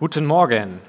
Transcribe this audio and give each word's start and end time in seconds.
Guten 0.00 0.24
Morgen. 0.24 0.80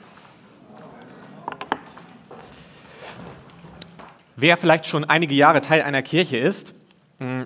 Wer 4.37 4.55
vielleicht 4.55 4.87
schon 4.87 5.03
einige 5.03 5.33
Jahre 5.35 5.59
Teil 5.59 5.81
einer 5.81 6.01
Kirche 6.01 6.37
ist, 6.37 6.73
hm, 7.19 7.45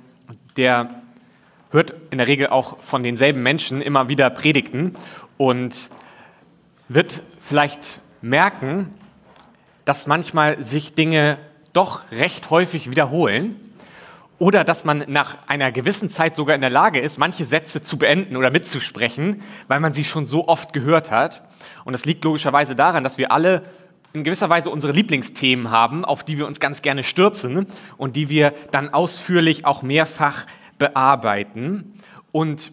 der 0.58 1.02
hört 1.72 1.96
in 2.12 2.20
der 2.20 2.28
Regel 2.28 2.50
auch 2.50 2.84
von 2.84 3.02
denselben 3.02 3.42
Menschen 3.42 3.82
immer 3.82 4.10
wieder 4.10 4.30
Predigten 4.30 4.94
und 5.38 5.90
wird 6.88 7.24
vielleicht 7.40 8.00
merken, 8.22 8.92
dass 9.86 10.06
manchmal 10.06 10.64
sich 10.64 10.94
Dinge 10.94 11.40
doch 11.74 12.12
recht 12.12 12.52
häufig 12.52 12.92
wiederholen 12.92 13.60
oder 14.38 14.64
dass 14.64 14.84
man 14.84 15.06
nach 15.08 15.38
einer 15.48 15.72
gewissen 15.72 16.10
Zeit 16.10 16.36
sogar 16.36 16.56
in 16.56 16.62
der 16.62 16.70
Lage 16.70 17.00
ist, 17.00 17.18
manche 17.18 17.46
Sätze 17.46 17.82
zu 17.82 17.98
beenden 17.98 18.36
oder 18.36 18.52
mitzusprechen, 18.52 19.42
weil 19.68 19.80
man 19.80 19.94
sie 19.94 20.04
schon 20.04 20.26
so 20.26 20.48
oft 20.48 20.74
gehört 20.74 21.12
hat. 21.12 21.44
Und 21.86 21.94
das 21.94 22.06
liegt 22.06 22.24
logischerweise 22.24 22.76
daran, 22.76 23.04
dass 23.04 23.18
wir 23.18 23.32
alle 23.32 23.64
in 24.12 24.24
gewisser 24.24 24.50
Weise 24.50 24.70
unsere 24.70 24.94
Lieblingsthemen 24.94 25.72
haben, 25.72 26.06
auf 26.06 26.24
die 26.24 26.38
wir 26.38 26.48
uns 26.48 26.60
ganz 26.60 26.82
gerne 26.82 27.04
stürzen 27.04 27.68
und 27.98 28.16
die 28.16 28.30
wir 28.30 28.54
dann 28.72 28.94
ausführlich 28.94 29.66
auch 29.66 29.82
mehrfach 29.82 30.46
bearbeiten. 30.78 31.94
Und 32.32 32.72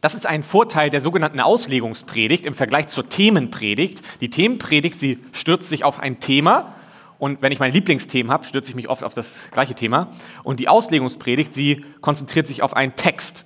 das 0.00 0.14
ist 0.14 0.26
ein 0.26 0.42
Vorteil 0.42 0.88
der 0.88 1.00
sogenannten 1.00 1.40
Auslegungspredigt 1.40 2.46
im 2.46 2.54
Vergleich 2.54 2.88
zur 2.88 3.08
Themenpredigt. 3.08 4.02
Die 4.20 4.30
Themenpredigt, 4.30 4.98
sie 4.98 5.18
stürzt 5.32 5.68
sich 5.68 5.84
auf 5.84 6.00
ein 6.00 6.20
Thema 6.20 6.74
und 7.20 7.42
wenn 7.42 7.52
ich 7.52 7.58
mein 7.58 7.70
Lieblingsthema 7.72 8.32
habe, 8.32 8.46
stürze 8.46 8.70
ich 8.70 8.74
mich 8.74 8.88
oft 8.88 9.04
auf 9.04 9.12
das 9.12 9.50
gleiche 9.50 9.74
Thema. 9.74 10.08
Und 10.42 10.58
die 10.58 10.68
Auslegungspredigt, 10.68 11.52
sie 11.52 11.84
konzentriert 12.00 12.46
sich 12.46 12.62
auf 12.62 12.74
einen 12.74 12.96
Text. 12.96 13.44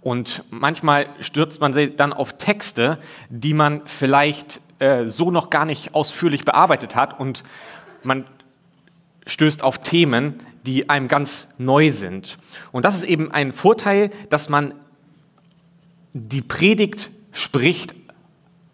Und 0.00 0.42
manchmal 0.48 1.04
stürzt 1.20 1.60
man 1.60 1.74
sich 1.74 1.96
dann 1.96 2.14
auf 2.14 2.38
Texte, 2.38 2.98
die 3.28 3.52
man 3.52 3.82
vielleicht 3.84 4.62
äh, 4.78 5.04
so 5.04 5.30
noch 5.30 5.50
gar 5.50 5.66
nicht 5.66 5.94
ausführlich 5.94 6.46
bearbeitet 6.46 6.96
hat. 6.96 7.20
Und 7.20 7.42
man 8.02 8.24
stößt 9.26 9.62
auf 9.62 9.82
Themen, 9.82 10.36
die 10.64 10.88
einem 10.88 11.06
ganz 11.06 11.48
neu 11.58 11.90
sind. 11.90 12.38
Und 12.72 12.86
das 12.86 12.96
ist 12.96 13.04
eben 13.04 13.30
ein 13.30 13.52
Vorteil, 13.52 14.10
dass 14.30 14.48
man 14.48 14.72
die 16.14 16.40
Predigt 16.40 17.10
spricht, 17.32 17.99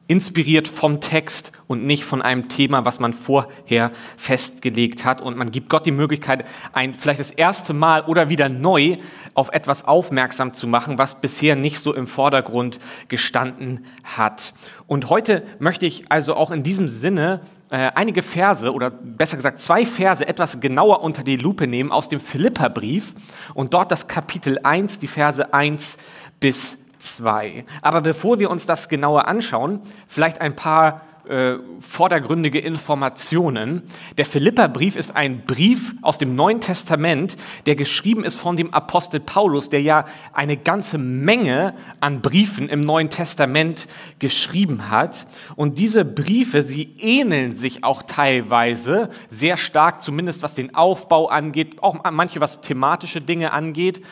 inspiriert 0.09 0.69
vom 0.69 1.01
Text 1.01 1.53
und 1.67 1.85
nicht 1.85 2.05
von 2.05 2.23
einem 2.23 2.49
Thema, 2.49 2.85
was 2.85 3.01
man 3.01 3.13
vorher 3.13 3.91
festgelegt 4.17 5.05
hat. 5.05 5.21
Und 5.21 5.37
man 5.37 5.51
gibt 5.51 5.69
Gott 5.69 5.85
die 5.85 5.91
Möglichkeit, 5.91 6.47
ein, 6.73 6.97
vielleicht 6.99 7.21
das 7.21 7.33
erste 7.33 7.73
Mal 7.73 8.03
oder 8.03 8.29
wieder 8.29 8.49
neu 8.49 8.99
auf 9.35 9.53
etwas 9.53 9.85
aufmerksam 9.85 10.55
zu 10.55 10.67
machen, 10.67 10.99
was 10.99 11.21
bisher 11.21 11.57
nicht 11.57 11.81
so 11.81 11.93
im 11.93 12.07
Vordergrund 12.07 12.79
gestanden 13.09 13.85
hat. 14.05 14.55
Und 14.87 15.11
heute 15.11 15.43
möchte 15.59 15.87
ich 15.87 16.11
also 16.11 16.37
auch 16.37 16.51
in 16.51 16.63
diesem 16.63 16.89
Sinne 16.89 17.41
äh, 17.69 17.91
einige 17.95 18.23
Verse 18.23 18.73
oder 18.73 18.91
besser 18.91 19.37
gesagt 19.37 19.61
zwei 19.61 19.85
Verse 19.85 20.27
etwas 20.27 20.61
genauer 20.61 21.03
unter 21.03 21.25
die 21.25 21.37
Lupe 21.37 21.67
nehmen 21.67 21.91
aus 21.91 22.09
dem 22.09 22.21
Philipperbrief 22.21 23.15
und 23.55 23.75
dort 23.75 23.91
das 23.91 24.07
Kapitel 24.07 24.61
1, 24.63 25.01
die 25.01 25.09
Verse 25.09 25.53
1 25.53 25.99
bis 26.39 26.86
2. 27.15 27.65
Aber 27.83 28.01
bevor 28.01 28.39
wir 28.39 28.51
uns 28.51 28.67
das 28.67 28.89
genauer 28.89 29.29
anschauen, 29.29 29.81
vielleicht 30.09 30.41
ein 30.41 30.57
paar 30.57 31.03
äh, 31.29 31.59
vordergründige 31.81 32.59
Informationen. 32.59 33.83
Der 34.17 34.25
Philipperbrief 34.25 34.97
ist 34.97 35.15
ein 35.15 35.45
Brief 35.45 35.95
aus 36.03 36.19
dem 36.19 36.35
Neuen 36.37 36.61
Testament, 36.61 37.37
der 37.67 37.77
geschrieben 37.77 38.25
ist 38.25 38.37
von 38.37 38.57
dem 38.57 38.73
Apostel 38.73 39.21
Paulus, 39.21 39.69
der 39.69 39.83
ja 39.83 40.05
eine 40.33 40.57
ganze 40.57 40.99
Menge 40.99 41.75
an 42.01 42.23
Briefen 42.23 42.69
im 42.69 42.83
Neuen 42.83 43.11
Testament 43.11 43.89
geschrieben 44.19 44.91
hat. 44.91 45.27
Und 45.57 45.79
diese 45.79 46.05
Briefe, 46.05 46.63
sie 46.63 46.95
ähneln 46.99 47.57
sich 47.57 47.85
auch 47.85 48.03
teilweise 48.03 49.11
sehr 49.31 49.57
stark, 49.57 50.03
zumindest 50.03 50.43
was 50.43 50.55
den 50.55 50.75
Aufbau 50.75 51.29
angeht, 51.29 51.83
auch 51.83 52.03
manche 52.11 52.41
was 52.41 52.61
thematische 52.61 53.21
Dinge 53.21 53.53
angeht. 53.53 54.03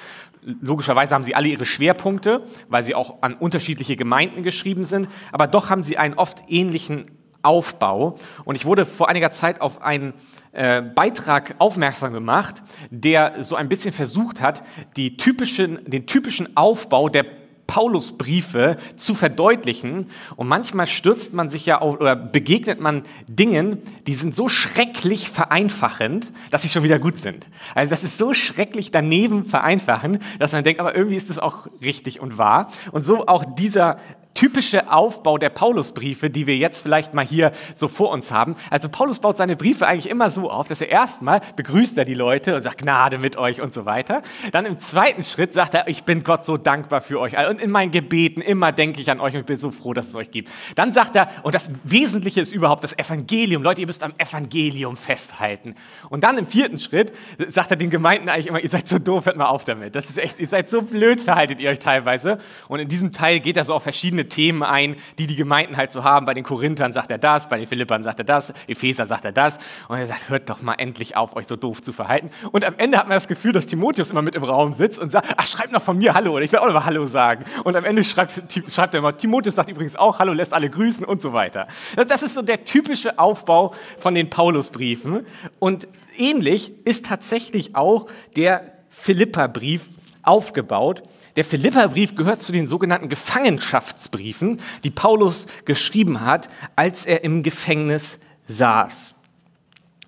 Logischerweise 0.61 1.15
haben 1.15 1.25
sie 1.25 1.35
alle 1.35 1.49
ihre 1.49 1.65
Schwerpunkte, 1.65 2.43
weil 2.69 2.85
sie 2.85 2.95
auch 2.95 3.23
an 3.23 3.33
unterschiedliche 3.33 3.97
Gemeinden 3.97 4.43
geschrieben 4.43 4.85
sind, 4.85 5.09
aber 5.33 5.47
doch 5.47 5.71
haben 5.71 5.83
sie 5.83 5.97
einen 5.97 6.15
oft 6.15 6.43
ähnlichen 6.49 7.04
Aufbau. 7.45 8.19
Und 8.45 8.57
ich 8.57 8.65
wurde 8.65 8.87
vor 8.87 9.09
einiger 9.09 9.33
Zeit 9.33 9.61
auf 9.61 9.83
einen 9.83 10.15
äh, 10.53 10.83
Beitrag 10.83 11.57
aufmerksam 11.59 12.13
gemacht, 12.13 12.63
der 12.91 13.43
so 13.45 13.57
ein 13.57 13.69
bisschen 13.69 13.93
versucht 13.93 14.41
hat, 14.41 14.63
typischen, 14.97 15.79
den 15.85 16.07
typischen 16.07 16.57
Aufbau 16.57 17.09
der 17.09 17.25
Paulusbriefe 17.67 18.77
zu 18.97 19.15
verdeutlichen. 19.15 20.07
Und 20.37 20.49
manchmal 20.49 20.87
stürzt 20.87 21.35
man 21.35 21.51
sich 21.51 21.67
ja 21.67 21.81
auf, 21.81 22.01
oder 22.01 22.15
begegnet 22.17 22.81
man 22.81 23.03
Dingen, 23.27 23.79
die 24.07 24.15
sind 24.15 24.35
so 24.35 24.49
schrecklich 24.49 25.29
vereinfachend, 25.31 26.31
dass 26.51 26.63
sie 26.63 26.69
schon 26.69 26.83
wieder 26.83 26.99
gut 26.99 27.19
sind. 27.19 27.47
Also 27.75 27.91
das 27.91 28.05
ist 28.05 28.19
so 28.19 28.35
schrecklich 28.35 28.91
daneben 28.91 29.45
vereinfachen, 29.45 30.19
dass 30.39 30.53
man 30.53 30.65
denkt, 30.65 30.81
aber 30.81 30.95
irgendwie 30.95 31.17
ist 31.17 31.31
das 31.31 31.39
auch 31.39 31.67
richtig 31.81 32.21
und 32.21 32.39
wahr. 32.39 32.69
Und 32.93 33.07
so 33.07 33.27
auch 33.27 33.45
dieser 33.45 33.99
typische 34.35 34.91
Aufbau 34.93 35.39
der 35.39 35.49
Paulusbriefe, 35.49 36.29
die 36.29 36.47
wir 36.47 36.57
jetzt 36.57 36.81
vielleicht 36.81 37.15
mal 37.15 37.25
hier 37.25 37.53
so 37.75 37.89
vor 37.89 38.11
uns 38.11 38.31
haben. 38.31 38.57
Also 38.71 38.89
Paulus 38.89 39.21
baut 39.21 39.37
seine 39.37 39.57
Briefe 39.57 39.87
eigentlich 39.87 40.11
immer 40.11 40.31
so 40.31 40.51
auf, 40.51 40.69
dass 40.69 40.81
er 40.81 40.89
erstmal 40.89 41.41
begrüßt 41.57 41.97
er 41.97 42.05
die 42.05 42.15
Leute 42.15 42.57
und 42.57 42.63
sagt 42.63 42.79
Gnade 42.79 43.19
mit 43.19 43.37
euch 43.37 43.61
und 43.61 43.73
so 43.73 43.85
weiter. 43.85 44.23
Dann 44.53 44.67
im 44.67 44.79
zweiten 44.79 45.23
Schritt 45.23 45.55
sagt 45.55 45.75
er, 45.75 45.89
ich 45.89 46.05
bin 46.05 46.25
Gott 46.25 46.45
so 46.45 46.57
dankbar 46.57 47.01
für 47.01 47.21
euch 47.21 47.35
und 47.49 47.63
in 47.63 47.71
meinen 47.71 47.93
Gebeten 47.93 48.41
immer 48.41 48.73
denke 48.73 49.01
ich 49.01 49.11
an 49.11 49.21
euch 49.21 49.35
und 49.35 49.41
ich 49.41 49.47
bin 49.47 49.59
so 49.59 49.71
froh, 49.71 49.93
dass 49.93 50.09
es 50.09 50.15
euch 50.15 50.31
gibt. 50.31 50.51
Dann 50.75 50.93
sagt 50.93 51.17
er, 51.17 51.29
und 51.43 51.55
das 51.55 51.71
Wesentliche 51.85 52.41
ist 52.41 52.53
überhaupt 52.53 52.83
das 52.83 52.99
Evangelium. 52.99 53.63
Leute, 53.63 53.81
ihr 53.81 53.87
müsst 53.87 54.03
am 54.03 54.15
Evangelium 54.19 54.97
festhalten. 54.97 55.75
Und 56.11 56.25
dann 56.25 56.39
im 56.39 56.47
vierten 56.47 56.79
Schritt 56.79 57.13
sagt 57.51 57.71
er 57.71 57.77
den 57.77 57.91
Gemeinden 57.91 58.29
eigentlich 58.29 58.49
immer, 58.49 58.61
ihr 58.61 58.71
seid 58.71 58.89
so 58.89 58.99
doof, 58.99 59.27
hört 59.27 59.37
mal 59.37 59.47
auf 59.47 59.65
damit. 59.65 59.95
Das 59.95 60.07
ist 60.07 60.19
echt, 60.19 60.41
ihr 60.41 60.49
seid 60.49 60.69
so 60.69 60.83
blöd, 60.83 61.21
verhaltet 61.21 61.61
ihr 61.61 61.71
euch 61.71 61.79
teilweise. 61.79 62.39
Und 62.69 62.81
in 62.81 62.89
diesem 62.89 63.13
Teil 63.13 63.41
geht 63.41 63.57
er 63.57 63.65
so 63.65 63.75
auf 63.75 63.85
verschiedene 63.85 64.24
Themen 64.29 64.63
ein, 64.63 64.97
die 65.19 65.27
die 65.27 65.37
Gemeinden 65.37 65.77
halt 65.77 65.93
so 65.93 66.05
haben. 66.05 66.27
Bei 66.27 66.35
den 66.35 66.45
Korinthern 66.45 66.93
sagt 66.93 67.11
er 67.11 67.19
das, 67.19 67.49
bei 67.49 67.59
den 67.59 67.67
Philippern 67.67 68.03
sagt 68.03 68.19
er 68.19 68.25
das, 68.25 68.53
Epheser 68.67 69.07
sagt 69.07 69.25
er 69.25 69.33
das. 69.33 69.59
Und 69.89 69.99
er 69.99 70.07
sagt, 70.07 70.29
hört 70.29 70.51
doch 70.51 70.63
mal 70.63 70.75
endlich 70.75 71.17
auf, 71.17 71.37
euch 71.37 71.47
so 71.47 71.57
doof 71.57 71.83
zu 71.83 71.93
verhalten. 71.93 72.31
Und 72.53 72.65
am 72.65 72.75
Ende 72.79 72.99
hat 72.99 73.09
man 73.09 73.17
das 73.17 73.29
Gefühl, 73.29 73.53
dass 73.53 73.67
Timotheus 73.67 74.11
immer 74.11 74.23
mit 74.23 74.35
im 74.35 74.45
Raum 74.45 74.75
sitzt 74.75 74.99
und 74.99 75.11
sagt, 75.13 75.29
ach, 75.37 75.47
schreibt 75.47 75.73
noch 75.73 75.83
von 75.83 75.99
mir 75.99 76.15
Hallo. 76.15 76.33
Oder 76.35 76.45
ich 76.45 76.53
will 76.53 76.59
auch 76.59 76.67
noch 76.67 76.75
mal 76.75 76.85
Hallo 76.85 77.07
sagen. 77.07 77.45
Und 77.65 77.77
am 77.77 77.85
Ende 77.85 78.05
schreibt, 78.05 78.43
schreibt 78.69 78.95
er 78.95 78.99
immer, 78.99 79.17
Timotheus 79.17 79.55
sagt 79.55 79.71
übrigens 79.71 79.97
auch 79.97 80.19
Hallo, 80.19 80.33
lässt 80.33 80.53
alle 80.53 80.71
grüßen 80.71 81.05
und 81.05 81.23
so 81.23 81.33
weiter. 81.33 81.67
Das 82.09 82.23
ist 82.23 82.35
so 82.35 82.43
der 82.43 82.65
typische 82.65 83.19
Aufbau 83.19 83.75
von 83.99 84.15
den 84.15 84.31
Paulusbriefen. 84.31 85.27
Und 85.59 85.89
ähnlich 86.17 86.73
ist 86.85 87.07
tatsächlich 87.07 87.77
auch 87.77 88.07
der 88.37 88.73
Philipperbrief 88.91 89.91
aufgebaut. 90.23 91.03
Der 91.37 91.45
Philipperbrief 91.45 92.15
gehört 92.15 92.43
zu 92.43 92.53
den 92.53 92.67
sogenannten 92.67 93.09
Gefangenschaftsbriefen, 93.09 94.61
die 94.85 94.91
Paulus 94.91 95.47
geschrieben 95.65 96.21
hat, 96.21 96.49
als 96.77 97.07
er 97.07 97.25
im 97.25 97.43
Gefängnis 97.43 98.21
saß. 98.47 99.15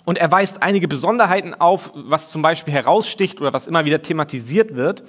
Und 0.05 0.19
er 0.19 0.31
weist 0.31 0.63
einige 0.63 0.87
Besonderheiten 0.87 1.53
auf, 1.53 1.91
was 1.95 2.29
zum 2.29 2.43
Beispiel 2.43 2.73
heraussticht 2.73 3.41
oder 3.41 3.53
was 3.53 3.67
immer 3.67 3.85
wieder 3.85 4.03
thematisiert 4.03 4.77
wird, 4.77 5.03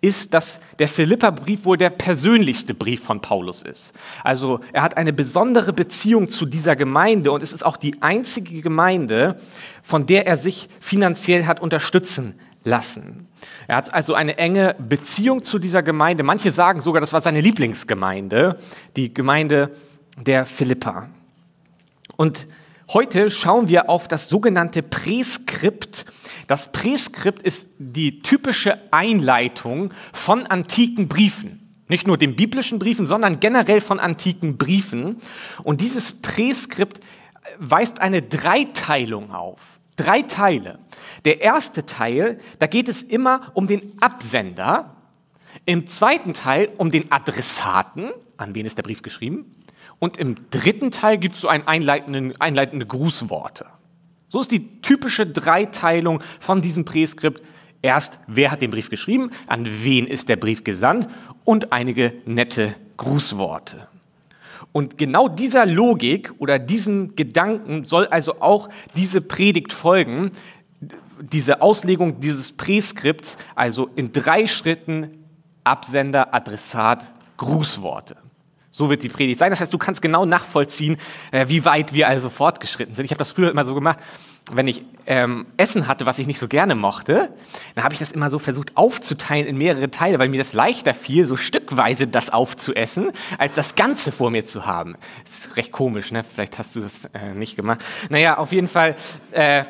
ist, 0.00 0.34
dass 0.34 0.58
der 0.80 0.88
Philipperbrief 0.88 1.64
wohl 1.64 1.76
der 1.76 1.90
persönlichste 1.90 2.74
Brief 2.74 3.04
von 3.04 3.20
Paulus 3.20 3.62
ist. 3.62 3.92
Also 4.24 4.58
er 4.72 4.82
hat 4.82 4.96
eine 4.96 5.12
besondere 5.12 5.72
Beziehung 5.72 6.28
zu 6.28 6.44
dieser 6.44 6.74
Gemeinde 6.74 7.30
und 7.30 7.40
es 7.40 7.52
ist 7.52 7.64
auch 7.64 7.76
die 7.76 8.02
einzige 8.02 8.62
Gemeinde, 8.62 9.38
von 9.80 10.06
der 10.06 10.26
er 10.26 10.36
sich 10.36 10.68
finanziell 10.80 11.46
hat 11.46 11.60
unterstützen 11.60 12.34
lassen. 12.64 13.28
Er 13.66 13.76
hat 13.76 13.92
also 13.92 14.14
eine 14.14 14.38
enge 14.38 14.76
Beziehung 14.78 15.42
zu 15.42 15.58
dieser 15.58 15.82
Gemeinde. 15.82 16.22
Manche 16.22 16.52
sagen 16.52 16.80
sogar, 16.80 17.00
das 17.00 17.12
war 17.12 17.20
seine 17.20 17.40
Lieblingsgemeinde, 17.40 18.58
die 18.96 19.12
Gemeinde 19.12 19.74
der 20.18 20.46
Philippa. 20.46 21.08
Und 22.16 22.46
heute 22.92 23.30
schauen 23.30 23.68
wir 23.68 23.88
auf 23.88 24.08
das 24.08 24.28
sogenannte 24.28 24.82
Präskript. 24.82 26.06
Das 26.46 26.70
Präskript 26.70 27.42
ist 27.42 27.66
die 27.78 28.20
typische 28.20 28.78
Einleitung 28.92 29.92
von 30.12 30.46
antiken 30.46 31.08
Briefen. 31.08 31.58
Nicht 31.88 32.06
nur 32.06 32.16
den 32.16 32.36
biblischen 32.36 32.78
Briefen, 32.78 33.06
sondern 33.06 33.40
generell 33.40 33.80
von 33.80 34.00
antiken 34.00 34.56
Briefen. 34.56 35.16
Und 35.62 35.80
dieses 35.80 36.12
Präskript 36.12 37.00
weist 37.58 38.00
eine 38.00 38.22
Dreiteilung 38.22 39.32
auf. 39.32 39.60
Drei 39.96 40.22
Teile. 40.22 40.78
Der 41.24 41.40
erste 41.42 41.86
Teil, 41.86 42.40
da 42.58 42.66
geht 42.66 42.88
es 42.88 43.02
immer 43.02 43.52
um 43.54 43.66
den 43.66 44.00
Absender. 44.00 44.96
Im 45.66 45.86
zweiten 45.86 46.34
Teil 46.34 46.70
um 46.78 46.90
den 46.90 47.12
Adressaten, 47.12 48.10
an 48.36 48.54
wen 48.54 48.66
ist 48.66 48.78
der 48.78 48.82
Brief 48.82 49.02
geschrieben. 49.02 49.62
Und 49.98 50.16
im 50.16 50.50
dritten 50.50 50.90
Teil 50.90 51.18
gibt 51.18 51.36
es 51.36 51.42
so 51.42 51.48
ein 51.48 51.68
einleitende, 51.68 52.34
einleitende 52.40 52.86
Grußworte. 52.86 53.66
So 54.28 54.40
ist 54.40 54.50
die 54.50 54.80
typische 54.80 55.26
Dreiteilung 55.26 56.22
von 56.40 56.62
diesem 56.62 56.84
Präskript. 56.84 57.42
Erst, 57.82 58.18
wer 58.26 58.50
hat 58.50 58.62
den 58.62 58.70
Brief 58.70 58.88
geschrieben, 58.88 59.30
an 59.46 59.66
wen 59.84 60.06
ist 60.06 60.28
der 60.28 60.36
Brief 60.36 60.64
gesandt 60.64 61.08
und 61.44 61.72
einige 61.72 62.14
nette 62.24 62.74
Grußworte. 62.96 63.88
Und 64.72 64.96
genau 64.96 65.28
dieser 65.28 65.66
Logik 65.66 66.32
oder 66.38 66.58
diesem 66.58 67.14
Gedanken 67.14 67.84
soll 67.84 68.06
also 68.06 68.40
auch 68.40 68.70
diese 68.96 69.20
Predigt 69.20 69.72
folgen, 69.72 70.32
diese 71.20 71.60
Auslegung 71.60 72.20
dieses 72.20 72.52
Präskripts, 72.52 73.36
also 73.54 73.90
in 73.94 74.12
drei 74.12 74.46
Schritten 74.46 75.18
Absender, 75.64 76.34
Adressat, 76.34 77.06
Grußworte. 77.36 78.16
So 78.70 78.88
wird 78.88 79.02
die 79.02 79.08
Predigt 79.08 79.38
sein. 79.38 79.50
Das 79.50 79.60
heißt, 79.60 79.72
du 79.72 79.78
kannst 79.78 80.00
genau 80.00 80.24
nachvollziehen, 80.24 80.96
äh, 81.30 81.46
wie 81.48 81.64
weit 81.64 81.92
wir 81.92 82.08
also 82.08 82.30
fortgeschritten 82.30 82.94
sind. 82.94 83.04
Ich 83.04 83.10
habe 83.10 83.18
das 83.18 83.30
früher 83.30 83.50
immer 83.50 83.66
so 83.66 83.74
gemacht, 83.74 83.98
wenn 84.50 84.66
ich 84.66 84.84
ähm, 85.06 85.46
Essen 85.56 85.86
hatte, 85.88 86.06
was 86.06 86.18
ich 86.18 86.26
nicht 86.26 86.38
so 86.38 86.48
gerne 86.48 86.74
mochte, 86.74 87.32
dann 87.74 87.84
habe 87.84 87.94
ich 87.94 88.00
das 88.00 88.12
immer 88.12 88.30
so 88.30 88.38
versucht 88.38 88.76
aufzuteilen 88.76 89.46
in 89.46 89.56
mehrere 89.56 89.90
Teile, 89.90 90.18
weil 90.18 90.28
mir 90.28 90.38
das 90.38 90.52
leichter 90.52 90.94
fiel, 90.94 91.26
so 91.26 91.36
stückweise 91.36 92.06
das 92.06 92.30
aufzuessen, 92.30 93.12
als 93.38 93.54
das 93.54 93.74
Ganze 93.74 94.12
vor 94.12 94.30
mir 94.30 94.46
zu 94.46 94.66
haben. 94.66 94.96
Das 95.24 95.38
ist 95.38 95.56
recht 95.56 95.72
komisch, 95.72 96.12
ne? 96.12 96.24
Vielleicht 96.24 96.58
hast 96.58 96.74
du 96.74 96.80
das 96.80 97.06
äh, 97.06 97.34
nicht 97.34 97.56
gemacht. 97.56 97.80
Naja, 98.10 98.38
auf 98.38 98.52
jeden 98.52 98.68
Fall. 98.68 98.96
Äh, 99.30 99.64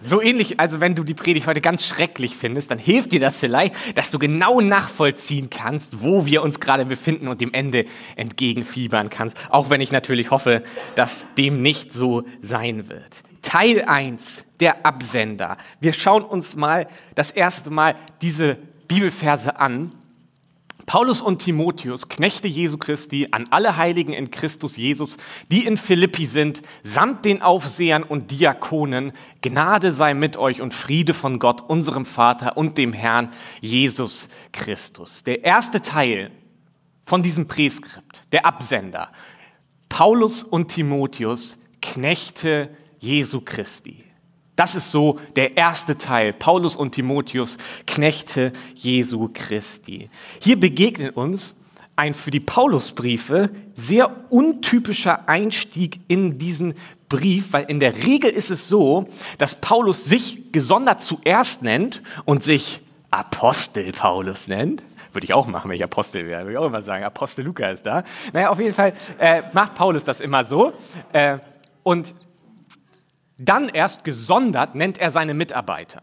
so 0.00 0.20
ähnlich, 0.20 0.60
also 0.60 0.80
wenn 0.80 0.94
du 0.94 1.02
die 1.02 1.14
Predigt 1.14 1.46
heute 1.46 1.62
ganz 1.62 1.86
schrecklich 1.86 2.36
findest, 2.36 2.70
dann 2.70 2.78
hilft 2.78 3.12
dir 3.12 3.20
das 3.20 3.40
vielleicht, 3.40 3.74
dass 3.96 4.10
du 4.10 4.18
genau 4.18 4.60
nachvollziehen 4.60 5.48
kannst, 5.48 6.02
wo 6.02 6.26
wir 6.26 6.42
uns 6.42 6.60
gerade 6.60 6.84
befinden 6.84 7.28
und 7.28 7.40
dem 7.40 7.54
Ende 7.54 7.86
entgegenfiebern 8.16 9.08
kannst. 9.08 9.38
Auch 9.50 9.70
wenn 9.70 9.80
ich 9.80 9.92
natürlich 9.92 10.30
hoffe, 10.30 10.62
dass 10.94 11.26
dem 11.38 11.62
nicht 11.62 11.94
so 11.94 12.24
sein 12.42 12.90
wird. 12.90 13.22
Teil 13.44 13.84
1, 13.84 14.44
der 14.58 14.84
Absender. 14.84 15.56
Wir 15.78 15.92
schauen 15.92 16.24
uns 16.24 16.56
mal 16.56 16.88
das 17.14 17.30
erste 17.30 17.70
Mal 17.70 17.94
diese 18.20 18.58
Bibelverse 18.88 19.60
an 19.60 19.92
Paulus 20.86 21.22
und 21.22 21.38
Timotheus, 21.38 22.08
Knechte 22.08 22.46
Jesu 22.46 22.76
Christi, 22.76 23.28
an 23.30 23.46
alle 23.50 23.76
Heiligen 23.76 24.12
in 24.12 24.30
Christus 24.30 24.76
Jesus, 24.76 25.16
die 25.50 25.64
in 25.64 25.78
Philippi 25.78 26.26
sind, 26.26 26.62
samt 26.82 27.24
den 27.24 27.40
Aufsehern 27.40 28.02
und 28.02 28.30
Diakonen, 28.30 29.12
Gnade 29.40 29.92
sei 29.92 30.12
mit 30.12 30.36
euch 30.36 30.60
und 30.60 30.74
Friede 30.74 31.14
von 31.14 31.38
Gott, 31.38 31.62
unserem 31.62 32.04
Vater 32.04 32.56
und 32.56 32.76
dem 32.76 32.92
Herrn 32.92 33.30
Jesus 33.60 34.28
Christus. 34.52 35.24
Der 35.24 35.44
erste 35.44 35.80
Teil 35.80 36.30
von 37.06 37.22
diesem 37.22 37.48
Präskript, 37.48 38.26
der 38.32 38.44
Absender, 38.44 39.10
Paulus 39.88 40.42
und 40.42 40.68
Timotheus, 40.68 41.56
Knechte 41.80 42.70
Jesu 43.04 43.40
Christi. 43.40 44.02
Das 44.56 44.74
ist 44.74 44.90
so 44.90 45.18
der 45.36 45.56
erste 45.56 45.98
Teil. 45.98 46.32
Paulus 46.32 46.76
und 46.76 46.92
Timotheus, 46.92 47.58
Knechte 47.86 48.52
Jesu 48.74 49.28
Christi. 49.32 50.08
Hier 50.40 50.58
begegnet 50.58 51.16
uns 51.16 51.54
ein 51.96 52.14
für 52.14 52.30
die 52.30 52.40
Paulusbriefe 52.40 53.50
sehr 53.76 54.10
untypischer 54.30 55.28
Einstieg 55.28 56.00
in 56.08 56.38
diesen 56.38 56.74
Brief, 57.08 57.52
weil 57.52 57.64
in 57.64 57.78
der 57.78 57.94
Regel 58.04 58.30
ist 58.30 58.50
es 58.50 58.66
so, 58.66 59.06
dass 59.38 59.60
Paulus 59.60 60.04
sich 60.04 60.52
gesondert 60.52 61.02
zuerst 61.02 61.62
nennt 61.62 62.02
und 62.24 62.42
sich 62.42 62.80
Apostel 63.10 63.92
Paulus 63.92 64.48
nennt. 64.48 64.84
Würde 65.12 65.24
ich 65.24 65.34
auch 65.34 65.46
machen, 65.46 65.68
wenn 65.68 65.76
ich 65.76 65.84
Apostel 65.84 66.26
wäre. 66.26 66.42
Würde 66.42 66.52
ich 66.52 66.58
auch 66.58 66.66
immer 66.66 66.82
sagen, 66.82 67.04
Apostel 67.04 67.44
Luca 67.44 67.68
ist 67.68 67.84
da. 67.86 68.02
Naja, 68.32 68.50
auf 68.50 68.58
jeden 68.58 68.74
Fall 68.74 68.94
äh, 69.18 69.42
macht 69.52 69.74
Paulus 69.76 70.04
das 70.04 70.20
immer 70.20 70.44
so. 70.44 70.72
Äh, 71.12 71.38
und 71.84 72.14
dann 73.38 73.68
erst 73.68 74.04
gesondert 74.04 74.74
nennt 74.74 74.98
er 74.98 75.10
seine 75.10 75.34
Mitarbeiter. 75.34 76.00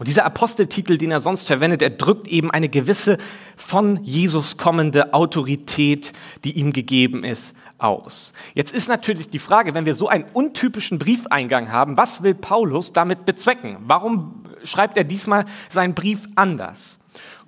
Und 0.00 0.08
dieser 0.08 0.24
Aposteltitel, 0.24 0.96
den 0.96 1.10
er 1.10 1.20
sonst 1.20 1.46
verwendet, 1.46 1.82
er 1.82 1.90
drückt 1.90 2.26
eben 2.26 2.50
eine 2.50 2.70
gewisse 2.70 3.18
von 3.54 4.02
Jesus 4.02 4.56
kommende 4.56 5.12
Autorität, 5.12 6.14
die 6.42 6.52
ihm 6.52 6.72
gegeben 6.72 7.22
ist, 7.22 7.54
aus. 7.76 8.32
Jetzt 8.54 8.72
ist 8.72 8.88
natürlich 8.88 9.28
die 9.28 9.38
Frage, 9.38 9.74
wenn 9.74 9.84
wir 9.84 9.94
so 9.94 10.08
einen 10.08 10.24
untypischen 10.32 10.98
Briefeingang 10.98 11.70
haben, 11.70 11.98
was 11.98 12.22
will 12.22 12.34
Paulus 12.34 12.94
damit 12.94 13.26
bezwecken? 13.26 13.76
Warum 13.80 14.44
schreibt 14.64 14.96
er 14.96 15.04
diesmal 15.04 15.44
seinen 15.68 15.94
Brief 15.94 16.26
anders? 16.34 16.98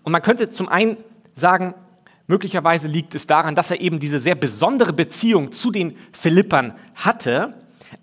Und 0.02 0.12
man 0.12 0.20
könnte 0.20 0.50
zum 0.50 0.68
einen 0.68 0.98
sagen, 1.34 1.74
Möglicherweise 2.26 2.86
liegt 2.86 3.14
es 3.14 3.26
daran, 3.26 3.54
dass 3.54 3.70
er 3.70 3.80
eben 3.80 3.98
diese 4.00 4.20
sehr 4.20 4.34
besondere 4.34 4.92
Beziehung 4.92 5.52
zu 5.52 5.70
den 5.70 5.96
Philippern 6.12 6.74
hatte. 6.94 7.56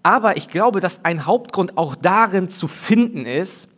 Aber 0.04 0.38
ich 0.38 0.50
glaube, 0.50 0.82
dass 0.82 1.06
ein 1.06 1.26
Hauptgrund 1.26 1.78
auch 1.78 1.96
darin 1.96 2.50
zu 2.50 2.68
finden 2.68 3.26
ist, 3.26 3.70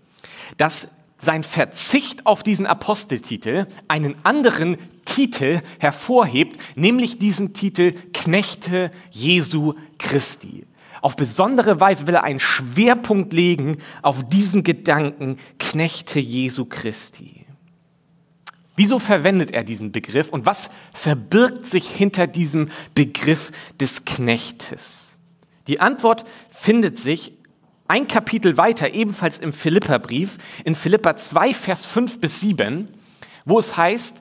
dass 0.58 0.88
sein 1.18 1.44
Verzicht 1.44 2.26
auf 2.26 2.42
diesen 2.42 2.66
Aposteltitel 2.66 3.68
einen 3.88 4.16
anderen 4.24 4.78
Titel 5.06 5.62
hervorhebt, 5.80 6.60
nämlich 6.76 7.20
diesen 7.20 7.54
Titel 7.54 7.94
Knechte 8.14 8.92
Jesu 9.12 9.76
Christi. 10.00 10.66
Auf 11.02 11.16
besondere 11.16 11.80
Weise 11.80 12.08
will 12.08 12.16
er 12.16 12.24
einen 12.24 12.40
Schwerpunkt 12.40 13.34
legen 13.34 13.78
auf 14.02 14.28
diesen 14.28 14.64
Gedanken 14.64 15.38
Knechte 15.60 16.20
Jesu 16.20 16.66
Christi. 16.66 17.41
Wieso 18.84 18.98
verwendet 18.98 19.52
er 19.52 19.64
diesen 19.64 19.92
Begriff 19.92 20.30
und 20.30 20.48
was 20.48 20.72
verbirgt 20.92 21.68
sich 21.68 21.88
hinter 21.88 22.26
diesem 22.26 22.70
Begriff 22.96 23.52
des 23.80 24.06
Knechtes? 24.06 25.20
Die 25.68 25.80
Antwort 25.80 26.24
findet 26.50 26.98
sich 26.98 27.34
ein 27.88 28.08
Kapitel 28.08 28.58
weiter, 28.58 28.92
ebenfalls 28.92 29.38
im 29.38 29.54
Philipperbrief, 29.54 30.40
in 30.66 30.74
Philippa 30.74 31.16
2, 31.16 31.54
Vers 31.54 31.86
5 31.86 32.22
bis 32.22 32.40
7, 32.40 32.88
wo 33.46 33.60
es 33.60 33.78
heißt, 33.78 34.16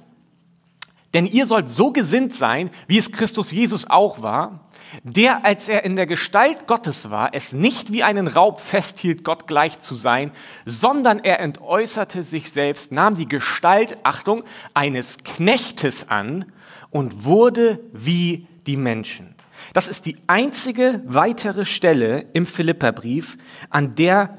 denn 1.14 1.26
ihr 1.26 1.46
sollt 1.46 1.68
so 1.68 1.92
gesinnt 1.92 2.34
sein, 2.34 2.70
wie 2.86 2.98
es 2.98 3.10
Christus 3.10 3.50
Jesus 3.50 3.88
auch 3.88 4.22
war, 4.22 4.70
der, 5.02 5.44
als 5.44 5.68
er 5.68 5.84
in 5.84 5.96
der 5.96 6.06
Gestalt 6.06 6.66
Gottes 6.66 7.10
war, 7.10 7.30
es 7.32 7.52
nicht 7.52 7.92
wie 7.92 8.02
einen 8.02 8.28
Raub 8.28 8.60
festhielt, 8.60 9.24
Gott 9.24 9.46
gleich 9.46 9.78
zu 9.78 9.94
sein, 9.94 10.32
sondern 10.66 11.20
er 11.20 11.40
entäußerte 11.40 12.22
sich 12.22 12.50
selbst, 12.50 12.90
nahm 12.92 13.16
die 13.16 13.28
Gestalt, 13.28 13.98
Achtung, 14.02 14.42
eines 14.74 15.18
Knechtes 15.18 16.08
an 16.08 16.52
und 16.90 17.24
wurde 17.24 17.80
wie 17.92 18.46
die 18.66 18.76
Menschen. 18.76 19.34
Das 19.72 19.88
ist 19.88 20.06
die 20.06 20.16
einzige 20.26 21.02
weitere 21.06 21.64
Stelle 21.64 22.28
im 22.32 22.46
Philipperbrief, 22.46 23.36
an 23.68 23.94
der 23.94 24.38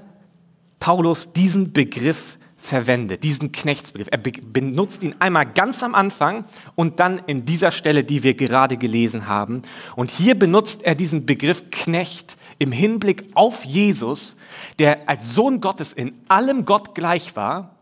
Paulus 0.79 1.31
diesen 1.31 1.71
Begriff 1.71 2.37
verwendet, 2.61 3.23
diesen 3.23 3.51
Knechtsbegriff. 3.51 4.07
Er 4.11 4.19
benutzt 4.19 5.01
ihn 5.01 5.15
einmal 5.17 5.47
ganz 5.47 5.81
am 5.81 5.95
Anfang 5.95 6.45
und 6.75 6.99
dann 6.99 7.19
in 7.25 7.43
dieser 7.43 7.71
Stelle, 7.71 8.03
die 8.03 8.21
wir 8.21 8.35
gerade 8.35 8.77
gelesen 8.77 9.27
haben. 9.27 9.63
Und 9.95 10.11
hier 10.11 10.37
benutzt 10.37 10.83
er 10.83 10.93
diesen 10.93 11.25
Begriff 11.25 11.71
Knecht 11.71 12.37
im 12.59 12.71
Hinblick 12.71 13.25
auf 13.33 13.65
Jesus, 13.65 14.37
der 14.77 15.09
als 15.09 15.33
Sohn 15.33 15.59
Gottes 15.59 15.91
in 15.91 16.13
allem 16.27 16.65
Gott 16.65 16.93
gleich 16.93 17.35
war, 17.35 17.77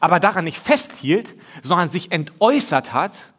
aber 0.00 0.20
daran 0.20 0.44
nicht 0.44 0.58
festhielt, 0.58 1.34
sondern 1.62 1.90
sich 1.90 2.12
entäußert 2.12 2.92
hat 2.92 3.32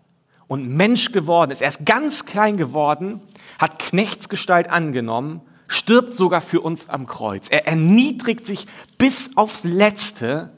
und 0.47 0.67
Mensch 0.67 1.11
geworden 1.11 1.51
ist. 1.51 1.61
Er 1.61 1.69
ist 1.69 1.85
ganz 1.85 2.25
klein 2.25 2.57
geworden, 2.57 3.21
hat 3.59 3.77
Knechtsgestalt 3.77 4.69
angenommen, 4.69 5.41
stirbt 5.67 6.15
sogar 6.15 6.41
für 6.41 6.59
uns 6.59 6.89
am 6.89 7.05
Kreuz. 7.05 7.47
Er 7.49 7.67
erniedrigt 7.67 8.47
sich 8.47 8.65
bis 8.97 9.37
aufs 9.37 9.63
Letzte 9.63 10.51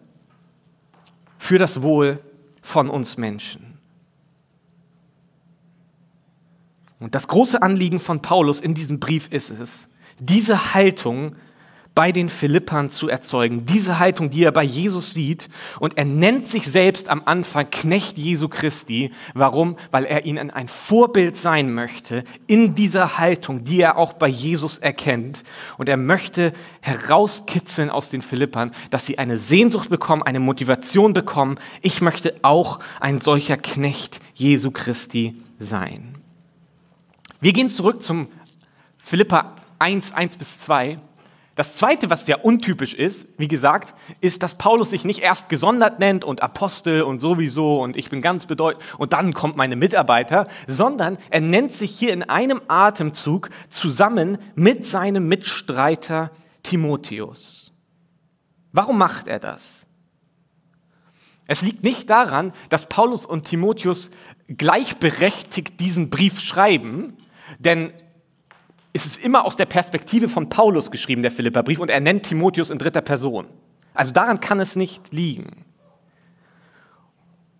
für 1.44 1.58
das 1.58 1.82
Wohl 1.82 2.20
von 2.62 2.90
uns 2.90 3.18
Menschen. 3.18 3.78
Und 7.02 7.16
das 7.16 7.28
große 7.28 7.62
Anliegen 7.62 8.00
von 8.00 8.22
Paulus 8.22 8.62
in 8.62 8.74
diesem 8.74 9.02
Brief 9.02 9.28
ist 9.30 9.50
es, 9.50 9.90
diese 10.20 10.74
Haltung 10.74 11.36
bei 11.96 12.12
den 12.12 12.30
Philippern 12.30 12.90
zu 12.90 13.08
erzeugen. 13.08 13.66
Diese 13.66 14.00
Haltung, 14.00 14.32
die 14.32 14.44
er 14.44 14.52
bei 14.52 14.64
Jesus 14.64 15.14
sieht. 15.14 15.50
Und 15.80 15.98
er 15.98 16.06
nennt 16.06 16.48
sich 16.48 16.68
selbst 16.68 17.10
am 17.10 17.22
Anfang 17.26 17.70
Knecht 17.70 18.18
Jesu 18.18 18.50
Christi. 18.50 19.12
Warum? 19.34 19.78
Weil 19.92 20.06
er 20.06 20.26
ihnen 20.26 20.50
ein 20.50 20.68
Vorbild 20.68 21.38
sein 21.38 21.72
möchte 21.74 22.24
in 22.48 22.74
dieser 22.74 23.20
Haltung, 23.20 23.64
die 23.64 23.80
er 23.82 23.98
auch 23.98 24.14
bei 24.14 24.28
Jesus 24.28 24.78
erkennt. 24.78 25.44
Und 25.78 25.88
er 25.88 25.98
möchte 25.98 26.54
herauskitzeln 26.82 27.92
aus 27.92 28.10
den 28.10 28.24
Philippern, 28.24 28.72
dass 28.90 29.06
sie 29.06 29.20
eine 29.20 29.38
Sehnsucht 29.38 29.90
bekommen, 29.90 30.24
eine 30.24 30.40
Motivation 30.40 31.14
bekommen. 31.14 31.60
Ich 31.82 32.02
möchte 32.02 32.36
auch 32.42 32.80
ein 33.00 33.22
solcher 33.22 33.58
Knecht 33.58 34.20
Jesu 34.34 34.72
Christi 34.72 35.36
sein. 35.60 36.16
Wir 37.40 37.54
gehen 37.54 37.70
zurück 37.70 38.02
zum 38.02 38.30
Philippa 38.98 39.56
1, 39.78 40.14
1 40.14 40.38
bis 40.38 40.58
2. 40.60 40.98
Das 41.55 41.75
Zweite, 41.75 42.10
was 42.10 42.25
ja 42.25 42.38
untypisch 42.38 42.95
ist, 42.95 43.27
wie 43.38 43.48
gesagt, 43.48 43.93
ist, 44.22 44.41
dass 44.41 44.57
Paulus 44.57 44.89
sich 44.89 45.05
nicht 45.05 45.19
erst 45.19 45.50
gesondert 45.50 46.00
nennt 46.00 46.25
und 46.25 46.41
Apostel 46.41 47.03
und 47.03 47.19
sowieso 47.19 47.81
und 47.81 47.95
ich 47.95 48.10
bin 48.10 48.22
ganz 48.22 48.48
bedeutend 48.48 48.83
und 48.98 49.13
dann 49.13 49.36
kommt 49.36 49.55
meine 49.55 49.75
Mitarbeiter, 49.75 50.48
sondern 50.65 51.17
er 51.29 51.41
nennt 51.41 51.72
sich 51.72 51.91
hier 51.91 52.12
in 52.12 52.24
einem 52.24 52.60
Atemzug 52.67 53.51
zusammen 53.69 54.39
mit 54.55 54.88
seinem 54.88 55.27
Mitstreiter 55.27 56.31
Timotheus. 56.63 57.72
Warum 58.72 58.98
macht 58.98 59.27
er 59.27 59.38
das? 59.38 59.86
Es 61.45 61.62
liegt 61.62 61.83
nicht 61.83 62.10
daran, 62.10 62.51
dass 62.69 62.89
Paulus 62.89 63.27
und 63.27 63.45
Timotheus 63.45 64.10
gleichberechtigt 64.48 65.79
diesen 65.79 66.10
Brief 66.10 66.39
schreiben, 66.39 67.15
denn 67.60 67.93
es 68.94 69.08
ist 69.08 69.24
immer 69.24 69.44
aus 69.46 69.56
der 69.56 69.66
Perspektive 69.66 70.30
von 70.30 70.50
Paulus 70.50 70.92
geschrieben, 70.92 71.24
der 71.24 71.32
Philipperbrief, 71.32 71.80
und 71.80 71.90
er 71.90 72.00
nennt 72.00 72.24
Timotheus 72.24 72.70
in 72.70 72.78
dritter 72.78 73.02
Person. 73.02 73.48
Also 73.96 74.14
daran 74.14 74.40
kann 74.40 74.60
es 74.60 74.76
nicht 74.76 75.12
liegen. 75.12 75.66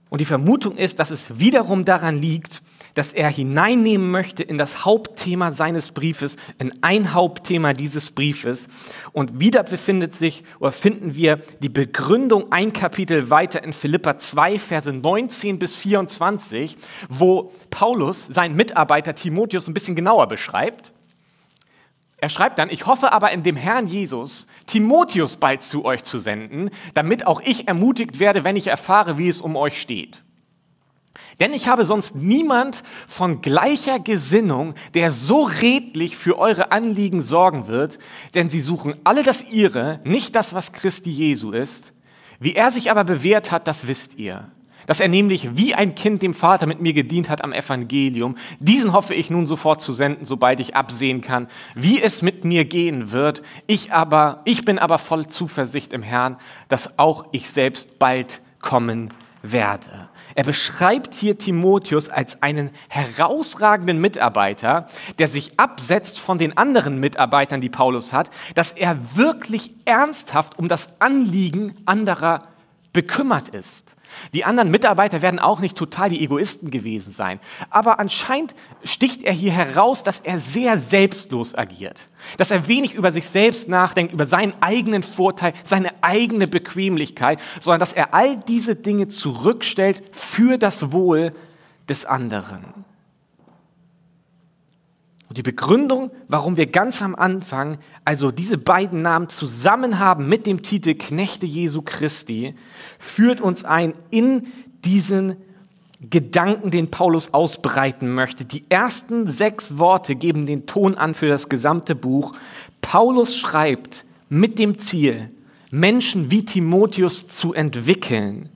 Und 0.10 0.22
die 0.22 0.26
Vermutung 0.26 0.78
ist, 0.78 1.00
dass 1.00 1.10
es 1.10 1.40
wiederum 1.40 1.86
daran 1.86 2.20
liegt, 2.20 2.62
dass 2.94 3.14
er 3.14 3.30
hineinnehmen 3.30 4.12
möchte 4.12 4.44
in 4.44 4.60
das 4.60 4.86
Hauptthema 4.86 5.52
seines 5.54 5.92
Briefes, 5.92 6.38
in 6.60 6.72
ein 6.84 7.16
Hauptthema 7.16 7.74
dieses 7.74 8.12
Briefes. 8.12 8.68
Und 9.12 9.40
wieder 9.40 9.64
befindet 9.64 10.14
sich 10.14 10.44
oder 10.60 10.72
finden 10.72 11.16
wir 11.16 11.42
die 11.62 11.70
Begründung 11.70 12.52
ein 12.52 12.74
Kapitel 12.74 13.32
weiter 13.32 13.64
in 13.64 13.74
Philippa 13.74 14.20
2, 14.20 14.60
Verse 14.60 14.94
19 14.94 15.58
bis 15.58 15.76
24, 15.76 16.78
wo 17.10 17.52
Paulus 17.72 18.28
seinen 18.30 18.56
Mitarbeiter 18.56 19.16
Timotheus 19.16 19.68
ein 19.68 19.74
bisschen 19.74 19.96
genauer 19.96 20.28
beschreibt. 20.28 20.94
Er 22.24 22.30
schreibt 22.30 22.58
dann, 22.58 22.70
ich 22.70 22.86
hoffe 22.86 23.12
aber 23.12 23.32
in 23.32 23.44
dem 23.44 23.58
Herrn 23.58 23.86
Jesus, 23.86 24.48
Timotheus 24.66 25.36
bald 25.36 25.62
zu 25.62 25.84
euch 25.84 26.04
zu 26.04 26.20
senden, 26.20 26.70
damit 26.94 27.28
auch 27.28 27.42
ich 27.42 27.68
ermutigt 27.68 28.18
werde, 28.18 28.46
wenn 28.46 28.56
ich 28.56 28.68
erfahre, 28.68 29.18
wie 29.18 29.28
es 29.28 29.42
um 29.42 29.58
euch 29.58 29.82
steht. 29.82 30.24
Denn 31.42 31.52
ich 31.52 31.68
habe 31.68 31.84
sonst 31.84 32.16
niemand 32.16 32.84
von 33.10 33.42
gleicher 33.42 34.00
Gesinnung, 34.00 34.74
der 34.94 35.12
so 35.12 35.44
redlich 35.44 36.16
für 36.16 36.40
eure 36.40 36.72
Anliegen 36.72 37.22
sorgen 37.22 37.68
wird, 37.68 38.00
denn 38.36 38.50
sie 38.50 38.62
suchen 38.62 38.96
alle 39.04 39.24
das 39.24 39.52
ihre, 39.52 40.00
nicht 40.06 40.34
das, 40.34 40.54
was 40.54 40.72
Christi 40.72 41.12
Jesu 41.12 41.52
ist. 41.52 41.94
Wie 42.40 42.56
er 42.56 42.72
sich 42.72 42.90
aber 42.90 43.04
bewährt 43.04 43.52
hat, 43.52 43.68
das 43.68 43.86
wisst 43.86 44.18
ihr 44.18 44.50
dass 44.88 45.00
er 45.00 45.08
nämlich 45.08 45.56
wie 45.56 45.76
ein 45.76 45.96
Kind 45.96 46.22
dem 46.22 46.34
Vater 46.34 46.66
mit 46.66 46.82
mir 46.82 46.94
gedient 46.94 47.30
hat 47.30 47.44
am 47.44 47.54
Evangelium. 47.54 48.36
Diesen 48.60 48.94
hoffe 48.94 49.14
ich 49.14 49.30
nun 49.30 49.46
sofort 49.46 49.82
zu 49.82 49.94
senden, 49.94 50.26
sobald 50.26 50.60
ich 50.60 50.76
absehen 50.76 51.22
kann, 51.22 51.48
wie 51.76 52.02
es 52.02 52.22
mit 52.22 52.46
mir 52.46 52.66
gehen 52.66 53.12
wird. 53.12 53.44
Ich 53.68 53.92
aber, 53.94 54.42
ich 54.46 54.66
bin 54.66 54.80
aber 54.80 54.98
voll 54.98 55.28
Zuversicht 55.28 55.94
im 55.94 56.04
Herrn, 56.04 56.38
dass 56.68 56.98
auch 56.98 57.26
ich 57.32 57.50
selbst 57.50 58.00
bald 58.00 58.42
kommen 58.62 59.14
werde. 59.44 60.10
Er 60.36 60.44
beschreibt 60.46 61.14
hier 61.14 61.38
Timotheus 61.38 62.10
als 62.10 62.42
einen 62.42 62.72
herausragenden 62.88 64.00
Mitarbeiter, 64.00 64.88
der 65.20 65.28
sich 65.28 65.60
absetzt 65.60 66.20
von 66.20 66.38
den 66.38 66.58
anderen 66.58 67.00
Mitarbeitern, 67.00 67.62
die 67.62 67.70
Paulus 67.70 68.14
hat, 68.14 68.32
dass 68.56 68.72
er 68.72 68.98
wirklich 69.16 69.76
ernsthaft 69.86 70.58
um 70.58 70.70
das 70.70 71.00
Anliegen 71.00 71.76
anderer 71.86 72.48
bekümmert 72.94 73.50
ist. 73.50 73.96
Die 74.34 74.46
anderen 74.46 74.70
Mitarbeiter 74.70 75.24
werden 75.24 75.40
auch 75.40 75.60
nicht 75.60 75.76
total 75.76 76.12
die 76.12 76.24
Egoisten 76.24 76.70
gewesen 76.70 77.12
sein. 77.12 77.40
Aber 77.72 78.00
anscheinend 78.00 78.54
sticht 78.84 79.24
er 79.24 79.34
hier 79.34 79.52
heraus, 79.52 80.04
dass 80.04 80.20
er 80.20 80.40
sehr 80.40 80.78
selbstlos 80.80 81.56
agiert. 81.56 82.08
Dass 82.38 82.52
er 82.52 82.68
wenig 82.68 82.94
über 82.94 83.12
sich 83.12 83.26
selbst 83.26 83.68
nachdenkt, 83.68 84.14
über 84.14 84.26
seinen 84.26 84.54
eigenen 84.62 85.02
Vorteil, 85.02 85.54
seine 85.64 85.90
eigene 86.02 86.48
Bequemlichkeit, 86.48 87.40
sondern 87.60 87.80
dass 87.80 87.94
er 87.94 88.14
all 88.14 88.38
diese 88.38 88.76
Dinge 88.76 89.08
zurückstellt 89.08 90.04
für 90.12 90.60
das 90.60 90.92
Wohl 90.92 91.34
des 91.90 92.06
anderen. 92.06 92.86
Und 95.34 95.38
die 95.40 95.42
Begründung, 95.42 96.12
warum 96.28 96.58
wir 96.58 96.68
ganz 96.68 97.02
am 97.02 97.16
Anfang 97.16 97.80
also 98.06 98.30
diese 98.30 98.60
beiden 98.60 99.02
Namen 99.02 99.30
zusammen 99.30 99.98
haben 99.98 100.30
mit 100.30 100.46
dem 100.46 100.62
Titel 100.62 100.94
Knechte 100.94 101.48
Jesu 101.48 101.82
Christi, 101.82 102.54
führt 103.00 103.42
uns 103.42 103.64
ein 103.64 103.94
in 104.12 104.46
diesen 104.86 105.38
Gedanken, 106.08 106.70
den 106.70 106.92
Paulus 106.92 107.34
ausbreiten 107.34 108.14
möchte. 108.14 108.46
Die 108.46 108.62
ersten 108.70 109.28
sechs 109.28 109.80
Worte 109.80 110.14
geben 110.16 110.46
den 110.46 110.68
Ton 110.68 110.94
an 110.94 111.16
für 111.16 111.30
das 111.30 111.50
gesamte 111.50 111.96
Buch. 111.96 112.36
Paulus 112.82 113.36
schreibt 113.36 114.06
mit 114.30 114.60
dem 114.60 114.78
Ziel, 114.78 115.32
Menschen 115.72 116.30
wie 116.30 116.46
Timotheus 116.46 117.26
zu 117.26 117.56
entwickeln, 117.56 118.50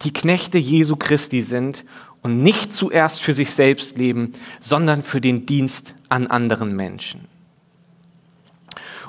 die 0.00 0.14
Knechte 0.14 0.56
Jesu 0.56 0.96
Christi 0.96 1.42
sind 1.42 1.84
und 2.24 2.42
nicht 2.42 2.74
zuerst 2.74 3.20
für 3.22 3.34
sich 3.34 3.50
selbst 3.50 3.98
leben, 3.98 4.32
sondern 4.58 5.02
für 5.02 5.20
den 5.20 5.46
Dienst 5.46 5.94
an 6.08 6.26
anderen 6.26 6.74
Menschen. 6.74 7.28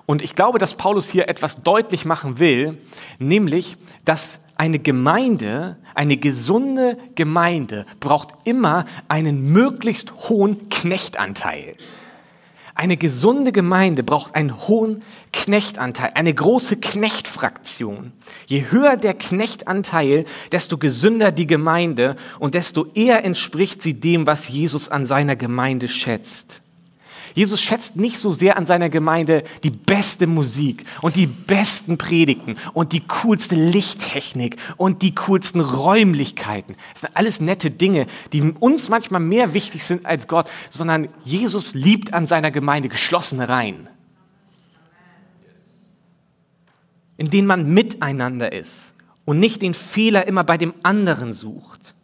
Und 0.06 0.22
ich 0.22 0.36
glaube, 0.36 0.60
dass 0.60 0.76
Paulus 0.76 1.10
hier 1.10 1.30
etwas 1.30 1.64
deutlich 1.64 2.06
machen 2.06 2.40
will, 2.40 2.78
nämlich, 3.18 3.78
dass 4.04 4.40
eine 4.58 4.80
Gemeinde, 4.80 5.78
eine 5.96 6.18
gesunde 6.18 6.98
Gemeinde 7.16 7.86
braucht 8.02 8.30
immer 8.44 8.86
einen 9.08 9.52
möglichst 9.52 10.30
hohen 10.30 10.70
Knechtanteil. 10.70 11.76
Eine 12.78 12.98
gesunde 12.98 13.54
Gemeinde 13.54 14.04
braucht 14.04 14.36
einen 14.36 14.68
hohen 14.68 15.02
Knechtanteil, 15.32 16.12
eine 16.14 16.34
große 16.34 16.76
Knechtfraktion. 16.76 18.12
Je 18.48 18.66
höher 18.70 18.98
der 18.98 19.14
Knechtanteil, 19.14 20.26
desto 20.52 20.78
gesünder 20.78 21.32
die 21.32 21.48
Gemeinde 21.48 22.18
und 22.38 22.54
desto 22.54 22.88
eher 22.94 23.24
entspricht 23.24 23.82
sie 23.82 23.94
dem, 23.94 24.28
was 24.28 24.50
Jesus 24.50 24.90
an 24.90 25.06
seiner 25.06 25.38
Gemeinde 25.38 25.88
schätzt. 25.88 26.62
Jesus 27.36 27.62
schätzt 27.62 27.98
nicht 27.98 28.18
so 28.18 28.32
sehr 28.32 28.56
an 28.56 28.66
seiner 28.66 28.90
Gemeinde 28.90 29.44
die 29.64 29.70
beste 29.70 30.26
Musik 30.26 30.86
und 31.02 31.18
die 31.18 31.28
besten 31.28 31.98
Predigten 31.98 32.56
und 32.74 32.94
die 32.94 33.02
coolste 33.02 33.56
Lichttechnik 33.56 34.56
und 34.78 35.02
die 35.02 35.14
coolsten 35.14 35.60
Räumlichkeiten. 35.60 36.78
Das 36.94 37.02
sind 37.02 37.16
alles 37.16 37.42
nette 37.42 37.72
Dinge, 37.72 38.08
die 38.32 38.42
uns 38.42 38.88
manchmal 38.88 39.20
mehr 39.20 39.54
wichtig 39.54 39.84
sind 39.84 40.06
als 40.06 40.30
Gott, 40.30 40.50
sondern 40.70 41.10
Jesus 41.26 41.74
liebt 41.74 42.14
an 42.14 42.26
seiner 42.26 42.52
Gemeinde 42.52 42.88
geschlossene 42.88 43.50
Reihen, 43.50 43.90
in 47.18 47.30
denen 47.30 47.48
man 47.48 47.70
miteinander 47.70 48.54
ist 48.54 48.94
und 49.26 49.40
nicht 49.40 49.62
den 49.62 49.74
Fehler 49.74 50.26
immer 50.26 50.46
bei 50.46 50.58
dem 50.58 50.74
anderen 50.84 51.34
sucht. 51.34 51.96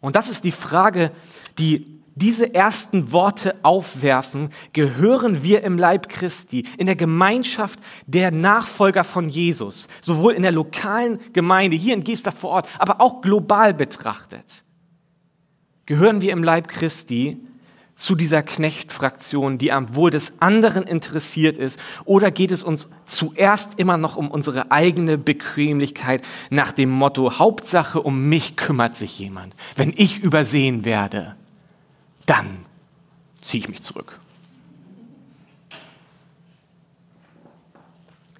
Und 0.00 0.16
das 0.16 0.28
ist 0.28 0.42
die 0.42 0.52
Frage, 0.52 1.12
die 1.58 1.97
diese 2.18 2.54
ersten 2.54 3.12
Worte 3.12 3.56
aufwerfen, 3.62 4.50
gehören 4.72 5.42
wir 5.42 5.62
im 5.62 5.78
Leib 5.78 6.08
Christi, 6.08 6.66
in 6.76 6.86
der 6.86 6.96
Gemeinschaft 6.96 7.80
der 8.06 8.30
Nachfolger 8.30 9.04
von 9.04 9.28
Jesus, 9.28 9.88
sowohl 10.00 10.34
in 10.34 10.42
der 10.42 10.52
lokalen 10.52 11.20
Gemeinde, 11.32 11.76
hier 11.76 11.94
in 11.94 12.04
Gesta 12.04 12.30
vor 12.30 12.50
Ort, 12.50 12.68
aber 12.78 13.00
auch 13.00 13.20
global 13.20 13.72
betrachtet. 13.72 14.64
Gehören 15.86 16.20
wir 16.20 16.32
im 16.32 16.42
Leib 16.42 16.68
Christi 16.68 17.38
zu 17.98 18.14
dieser 18.14 18.42
Knechtfraktion, 18.42 19.58
die 19.58 19.72
am 19.72 19.94
Wohl 19.94 20.10
des 20.10 20.40
anderen 20.40 20.84
interessiert 20.84 21.56
ist, 21.58 21.80
oder 22.04 22.30
geht 22.30 22.52
es 22.52 22.62
uns 22.62 22.88
zuerst 23.06 23.78
immer 23.78 23.96
noch 23.96 24.16
um 24.16 24.30
unsere 24.30 24.70
eigene 24.70 25.18
Bequemlichkeit 25.18 26.22
nach 26.50 26.72
dem 26.72 26.90
Motto, 26.90 27.38
Hauptsache 27.38 28.00
um 28.00 28.28
mich 28.28 28.56
kümmert 28.56 28.94
sich 28.94 29.18
jemand, 29.18 29.56
wenn 29.76 29.92
ich 29.96 30.22
übersehen 30.22 30.84
werde? 30.84 31.37
Dann 32.28 32.66
ziehe 33.40 33.62
ich 33.62 33.68
mich 33.68 33.80
zurück. 33.80 34.20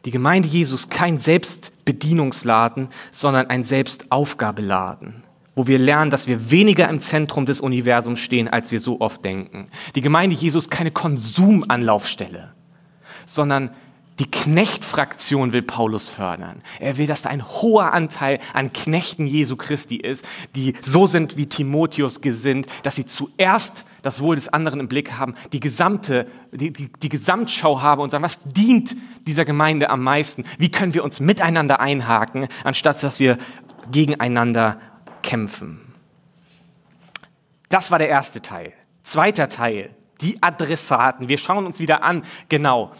Die 0.04 0.10
Gemeinde 0.10 0.48
Jesus 0.48 0.90
kein 0.90 1.18
Selbstbedienungsladen, 1.18 2.88
sondern 3.10 3.48
ein 3.48 3.64
Selbstaufgabeladen, 3.64 5.22
wo 5.54 5.66
wir 5.66 5.78
lernen, 5.78 6.10
dass 6.10 6.26
wir 6.26 6.50
weniger 6.50 6.88
im 6.88 7.00
Zentrum 7.00 7.46
des 7.46 7.60
Universums 7.60 8.20
stehen, 8.20 8.48
als 8.48 8.70
wir 8.70 8.80
so 8.80 9.00
oft 9.00 9.24
denken. 9.24 9.68
Die 9.94 10.00
Gemeinde 10.00 10.36
Jesus 10.36 10.70
keine 10.70 10.90
Konsumanlaufstelle, 10.90 12.52
sondern 13.24 13.70
die 14.18 14.30
Knechtfraktion 14.30 15.52
will 15.52 15.62
Paulus 15.62 16.08
fördern. 16.08 16.62
Er 16.80 16.96
will, 16.96 17.06
dass 17.06 17.22
da 17.22 17.30
ein 17.30 17.46
hoher 17.46 17.92
Anteil 17.92 18.38
an 18.52 18.72
Knechten 18.72 19.26
Jesu 19.26 19.56
Christi 19.56 19.96
ist, 19.96 20.26
die 20.56 20.74
so 20.82 21.06
sind 21.06 21.36
wie 21.36 21.46
Timotheus 21.46 22.20
gesinnt, 22.20 22.66
dass 22.82 22.96
sie 22.96 23.06
zuerst 23.06 23.84
das 24.02 24.20
Wohl 24.20 24.36
des 24.36 24.48
anderen 24.48 24.80
im 24.80 24.88
Blick 24.88 25.12
haben, 25.12 25.34
die 25.52 25.60
gesamte, 25.60 26.26
die, 26.52 26.72
die, 26.72 26.90
die 26.90 27.08
Gesamtschau 27.08 27.80
haben 27.80 28.02
und 28.02 28.10
sagen, 28.10 28.24
was 28.24 28.40
dient 28.44 28.96
dieser 29.26 29.44
Gemeinde 29.44 29.90
am 29.90 30.02
meisten? 30.02 30.44
Wie 30.58 30.70
können 30.70 30.94
wir 30.94 31.04
uns 31.04 31.20
miteinander 31.20 31.80
einhaken, 31.80 32.48
anstatt 32.64 33.02
dass 33.02 33.20
wir 33.20 33.38
gegeneinander 33.90 34.80
kämpfen? 35.22 35.80
Das 37.68 37.90
war 37.90 37.98
der 37.98 38.08
erste 38.08 38.40
Teil. 38.40 38.72
Zweiter 39.02 39.48
Teil, 39.48 39.90
die 40.20 40.42
Adressaten. 40.42 41.28
Wir 41.28 41.38
schauen 41.38 41.66
uns 41.66 41.78
wieder 41.78 42.02
an, 42.02 42.22
genau, 42.48 42.92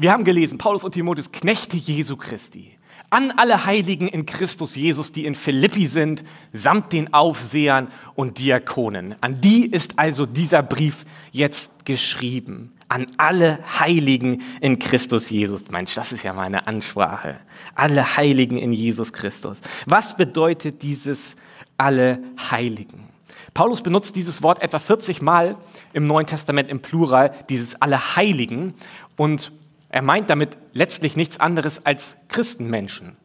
wir 0.00 0.12
haben 0.12 0.24
gelesen, 0.24 0.56
Paulus 0.56 0.82
und 0.82 0.92
Timotheus, 0.92 1.30
Knechte 1.30 1.76
Jesu 1.76 2.16
Christi. 2.16 2.76
An 3.10 3.32
alle 3.36 3.66
Heiligen 3.66 4.08
in 4.08 4.24
Christus 4.24 4.74
Jesus, 4.76 5.12
die 5.12 5.26
in 5.26 5.34
Philippi 5.34 5.86
sind, 5.86 6.24
samt 6.52 6.92
den 6.92 7.12
Aufsehern 7.12 7.88
und 8.14 8.38
Diakonen. 8.38 9.16
An 9.20 9.40
die 9.40 9.66
ist 9.66 9.98
also 9.98 10.26
dieser 10.26 10.62
Brief 10.62 11.04
jetzt 11.32 11.84
geschrieben. 11.84 12.72
an 12.88 13.06
alle 13.18 13.60
Heiligen 13.78 14.42
in 14.60 14.80
Christus 14.80 15.30
Jesus. 15.30 15.62
Mensch, 15.70 15.94
das 15.94 16.12
ist 16.12 16.24
ja 16.24 16.32
meine 16.32 16.66
Ansprache. 16.66 17.38
Alle 17.76 18.16
Heiligen 18.16 18.58
in 18.58 18.72
Jesus 18.72 19.12
Christus. 19.12 19.60
Was 19.86 20.16
bedeutet 20.16 20.82
dieses 20.82 21.36
alle 21.76 22.20
Heiligen? 22.50 23.08
Paulus 23.54 23.82
benutzt 23.82 24.16
dieses 24.16 24.42
Wort 24.42 24.60
etwa 24.60 24.80
40 24.80 25.22
Mal 25.22 25.56
im 25.92 26.04
Neuen 26.04 26.26
Testament 26.26 26.68
im 26.68 26.80
Plural, 26.80 27.32
dieses 27.48 27.80
alle 27.80 28.16
Heiligen. 28.16 28.74
Und 29.16 29.52
er 29.90 30.02
meint 30.02 30.30
damit 30.30 30.56
letztlich 30.72 31.16
nichts 31.16 31.38
anderes 31.38 31.84
als 31.84 32.16
Christenmenschen. 32.28 33.16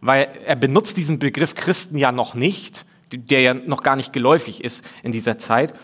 Weil 0.00 0.28
er 0.46 0.56
benutzt 0.56 0.96
diesen 0.96 1.18
Begriff 1.18 1.54
Christen 1.54 1.98
ja 1.98 2.12
noch 2.12 2.34
nicht, 2.34 2.84
der 3.12 3.40
ja 3.40 3.54
noch 3.54 3.82
gar 3.82 3.96
nicht 3.96 4.12
geläufig 4.12 4.62
ist 4.62 4.84
in 5.02 5.12
dieser 5.12 5.38
Zeit, 5.38 5.74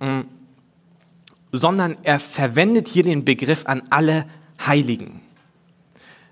mm, 0.00 0.20
sondern 1.50 1.96
er 2.02 2.18
verwendet 2.18 2.88
hier 2.88 3.02
den 3.02 3.24
Begriff 3.24 3.66
an 3.66 3.82
alle 3.90 4.26
Heiligen. 4.66 5.20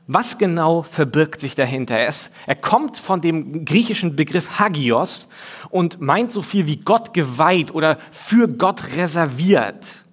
Was 0.07 0.39
genau 0.39 0.83
verbirgt 0.83 1.41
sich 1.41 1.55
dahinter? 1.55 1.97
Er, 1.97 2.13
er 2.47 2.57
kommt 2.57 2.97
von 2.97 3.21
dem 3.21 3.65
griechischen 3.65 4.17
Begriff 4.17 4.59
Hagios 4.59 5.29
und 5.69 6.01
meint 6.01 6.33
so 6.33 6.43
viel 6.43 6.67
wie 6.67 6.79
Gott 6.79 7.15
geweiht 7.15 7.73
oder 7.73 7.99
für 8.11 8.49
Gott 8.49 8.97
reserviert. 8.97 10.05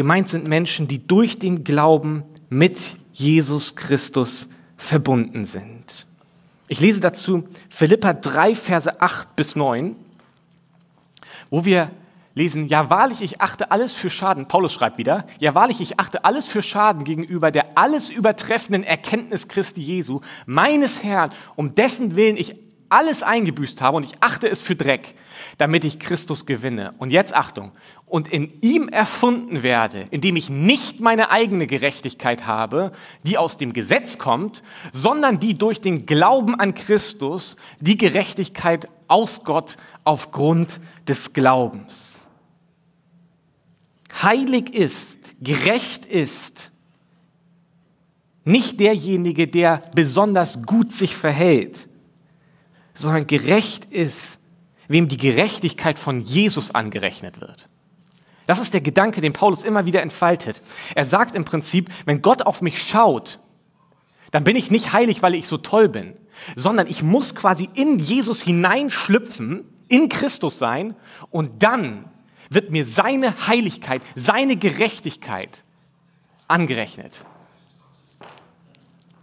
Gemeint 0.00 0.30
sind 0.30 0.48
Menschen, 0.48 0.88
die 0.88 1.06
durch 1.06 1.38
den 1.38 1.62
Glauben 1.62 2.24
mit 2.48 2.94
Jesus 3.12 3.76
Christus 3.76 4.48
verbunden 4.78 5.44
sind. 5.44 6.06
Ich 6.68 6.80
lese 6.80 7.00
dazu 7.00 7.46
Philippa 7.68 8.14
3, 8.14 8.54
Verse 8.54 8.98
8 8.98 9.36
bis 9.36 9.56
9, 9.56 9.94
wo 11.50 11.66
wir 11.66 11.90
lesen, 12.34 12.66
ja 12.66 12.88
wahrlich, 12.88 13.20
ich 13.20 13.42
achte 13.42 13.70
alles 13.72 13.92
für 13.92 14.08
Schaden, 14.08 14.48
Paulus 14.48 14.72
schreibt 14.72 14.96
wieder, 14.96 15.26
ja 15.38 15.54
wahrlich, 15.54 15.82
ich 15.82 16.00
achte 16.00 16.24
alles 16.24 16.46
für 16.46 16.62
Schaden 16.62 17.04
gegenüber 17.04 17.50
der 17.50 17.76
alles 17.76 18.08
übertreffenden 18.08 18.84
Erkenntnis 18.84 19.48
Christi 19.48 19.82
Jesu, 19.82 20.22
meines 20.46 21.02
Herrn, 21.02 21.28
um 21.56 21.74
dessen 21.74 22.16
Willen 22.16 22.38
ich 22.38 22.54
alles 22.90 23.22
eingebüßt 23.22 23.80
habe 23.80 23.96
und 23.96 24.04
ich 24.04 24.14
achte 24.20 24.48
es 24.48 24.60
für 24.60 24.76
Dreck, 24.76 25.14
damit 25.58 25.84
ich 25.84 25.98
Christus 25.98 26.44
gewinne. 26.44 26.92
Und 26.98 27.10
jetzt 27.10 27.34
Achtung, 27.34 27.72
und 28.04 28.28
in 28.28 28.52
ihm 28.60 28.88
erfunden 28.88 29.62
werde, 29.62 30.06
indem 30.10 30.36
ich 30.36 30.50
nicht 30.50 31.00
meine 31.00 31.30
eigene 31.30 31.66
Gerechtigkeit 31.66 32.46
habe, 32.46 32.92
die 33.22 33.38
aus 33.38 33.56
dem 33.56 33.72
Gesetz 33.72 34.18
kommt, 34.18 34.62
sondern 34.92 35.38
die 35.38 35.54
durch 35.56 35.80
den 35.80 36.06
Glauben 36.06 36.56
an 36.56 36.74
Christus, 36.74 37.56
die 37.78 37.96
Gerechtigkeit 37.96 38.88
aus 39.06 39.44
Gott 39.44 39.76
aufgrund 40.04 40.80
des 41.06 41.32
Glaubens. 41.32 42.28
Heilig 44.22 44.74
ist, 44.74 45.34
gerecht 45.40 46.04
ist, 46.04 46.72
nicht 48.44 48.80
derjenige, 48.80 49.46
der 49.46 49.84
besonders 49.94 50.62
gut 50.64 50.92
sich 50.92 51.14
verhält, 51.14 51.89
sondern 52.94 53.26
gerecht 53.26 53.86
ist, 53.86 54.38
wem 54.88 55.08
die 55.08 55.16
Gerechtigkeit 55.16 55.98
von 55.98 56.20
Jesus 56.20 56.74
angerechnet 56.74 57.40
wird. 57.40 57.68
Das 58.46 58.58
ist 58.58 58.74
der 58.74 58.80
Gedanke, 58.80 59.20
den 59.20 59.32
Paulus 59.32 59.62
immer 59.62 59.86
wieder 59.86 60.02
entfaltet. 60.02 60.62
Er 60.96 61.06
sagt 61.06 61.36
im 61.36 61.44
Prinzip, 61.44 61.88
wenn 62.04 62.22
Gott 62.22 62.42
auf 62.42 62.62
mich 62.62 62.82
schaut, 62.82 63.38
dann 64.32 64.44
bin 64.44 64.56
ich 64.56 64.70
nicht 64.70 64.92
heilig, 64.92 65.22
weil 65.22 65.34
ich 65.34 65.46
so 65.46 65.56
toll 65.56 65.88
bin, 65.88 66.16
sondern 66.56 66.86
ich 66.88 67.02
muss 67.02 67.34
quasi 67.34 67.68
in 67.74 67.98
Jesus 67.98 68.42
hineinschlüpfen, 68.42 69.64
in 69.88 70.08
Christus 70.08 70.58
sein 70.58 70.96
und 71.30 71.62
dann 71.62 72.06
wird 72.48 72.70
mir 72.70 72.86
seine 72.86 73.46
Heiligkeit, 73.46 74.02
seine 74.16 74.56
Gerechtigkeit 74.56 75.64
angerechnet. 76.48 77.24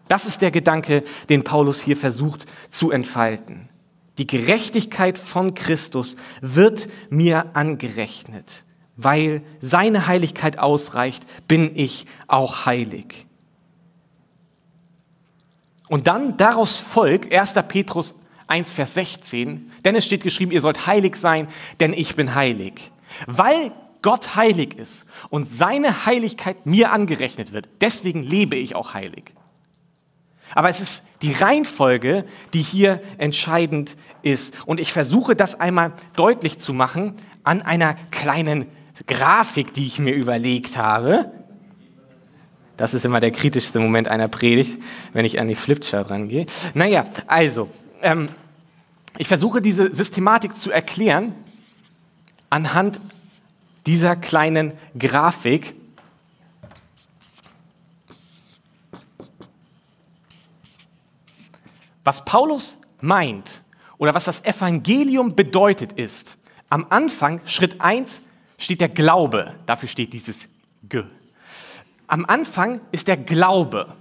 Das 0.08 0.26
ist 0.26 0.42
der 0.42 0.52
Gedanke, 0.52 1.04
den 1.30 1.44
Paulus 1.44 1.82
hier 1.82 1.98
versucht 1.98 2.46
zu 2.70 2.92
entfalten. 2.92 3.70
Die 4.18 4.28
Gerechtigkeit 4.28 5.18
von 5.18 5.54
Christus 5.54 6.16
wird 6.42 6.88
mir 7.10 7.56
angerechnet. 7.56 8.66
Weil 8.96 9.44
seine 9.60 10.08
Heiligkeit 10.08 10.58
ausreicht, 10.58 11.24
bin 11.48 11.76
ich 11.76 12.08
auch 12.28 12.66
heilig. 12.66 13.28
Und 15.88 16.08
dann 16.08 16.36
daraus 16.38 16.80
folgt 16.80 17.32
1. 17.32 17.54
Petrus 17.68 18.16
1, 18.48 18.74
Vers 18.74 18.94
16, 18.96 19.72
denn 19.86 19.96
es 19.96 20.06
steht 20.06 20.24
geschrieben, 20.24 20.52
ihr 20.52 20.62
sollt 20.62 20.88
heilig 20.88 21.16
sein, 21.16 21.48
denn 21.80 21.94
ich 21.94 22.16
bin 22.16 22.34
heilig. 22.34 22.92
Weil 23.28 23.72
Gott 24.02 24.36
heilig 24.36 24.76
ist 24.78 25.06
und 25.30 25.52
seine 25.52 26.06
Heiligkeit 26.06 26.66
mir 26.66 26.92
angerechnet 26.92 27.52
wird, 27.52 27.68
deswegen 27.82 28.24
lebe 28.24 28.56
ich 28.56 28.76
auch 28.76 28.94
heilig. 28.94 29.34
Aber 30.56 30.70
es 30.70 30.82
ist 30.82 31.04
die 31.22 31.34
Reihenfolge, 31.34 32.26
die 32.54 32.62
hier 32.62 33.02
entscheidend 33.18 33.98
ist. 34.22 34.56
Und 34.66 34.80
ich 34.80 34.94
versuche 34.94 35.36
das 35.36 35.60
einmal 35.60 35.94
deutlich 36.16 36.60
zu 36.60 36.74
machen 36.74 37.16
an 37.44 37.62
einer 37.62 37.96
kleinen 38.12 38.68
Grafik, 39.06 39.74
die 39.74 39.86
ich 39.86 40.00
mir 40.00 40.14
überlegt 40.14 40.78
habe. 40.78 41.32
Das 42.78 42.94
ist 42.94 43.06
immer 43.06 43.20
der 43.20 43.32
kritischste 43.32 43.80
Moment 43.80 44.08
einer 44.08 44.28
Predigt, 44.28 44.80
wenn 45.14 45.26
ich 45.26 45.40
an 45.40 45.48
die 45.48 45.56
Flipchart 45.56 46.10
rangehe. 46.10 46.46
Naja, 46.76 47.06
also, 47.26 47.70
ähm, 48.02 48.30
ich 49.18 49.28
versuche 49.28 49.62
diese 49.62 49.94
Systematik 49.94 50.56
zu 50.56 50.72
erklären 50.72 51.34
anhand 52.50 53.02
dieser 53.88 54.16
kleinen 54.16 54.74
Grafik. 54.98 55.76
Was 62.08 62.24
Paulus 62.24 62.78
meint 63.02 63.64
oder 63.98 64.14
was 64.14 64.24
das 64.24 64.46
Evangelium 64.46 65.36
bedeutet 65.36 65.92
ist, 65.92 66.38
am 66.70 66.86
Anfang, 66.90 67.42
Schritt 67.44 67.82
1, 67.82 68.22
steht 68.58 68.80
der 68.80 68.88
Glaube. 68.88 69.56
Dafür 69.66 69.90
steht 69.90 70.14
dieses 70.14 70.48
G. 70.84 71.04
Am 72.08 72.24
Anfang 72.24 72.80
ist 72.94 73.10
der 73.10 73.18
Glaube. 73.18 73.94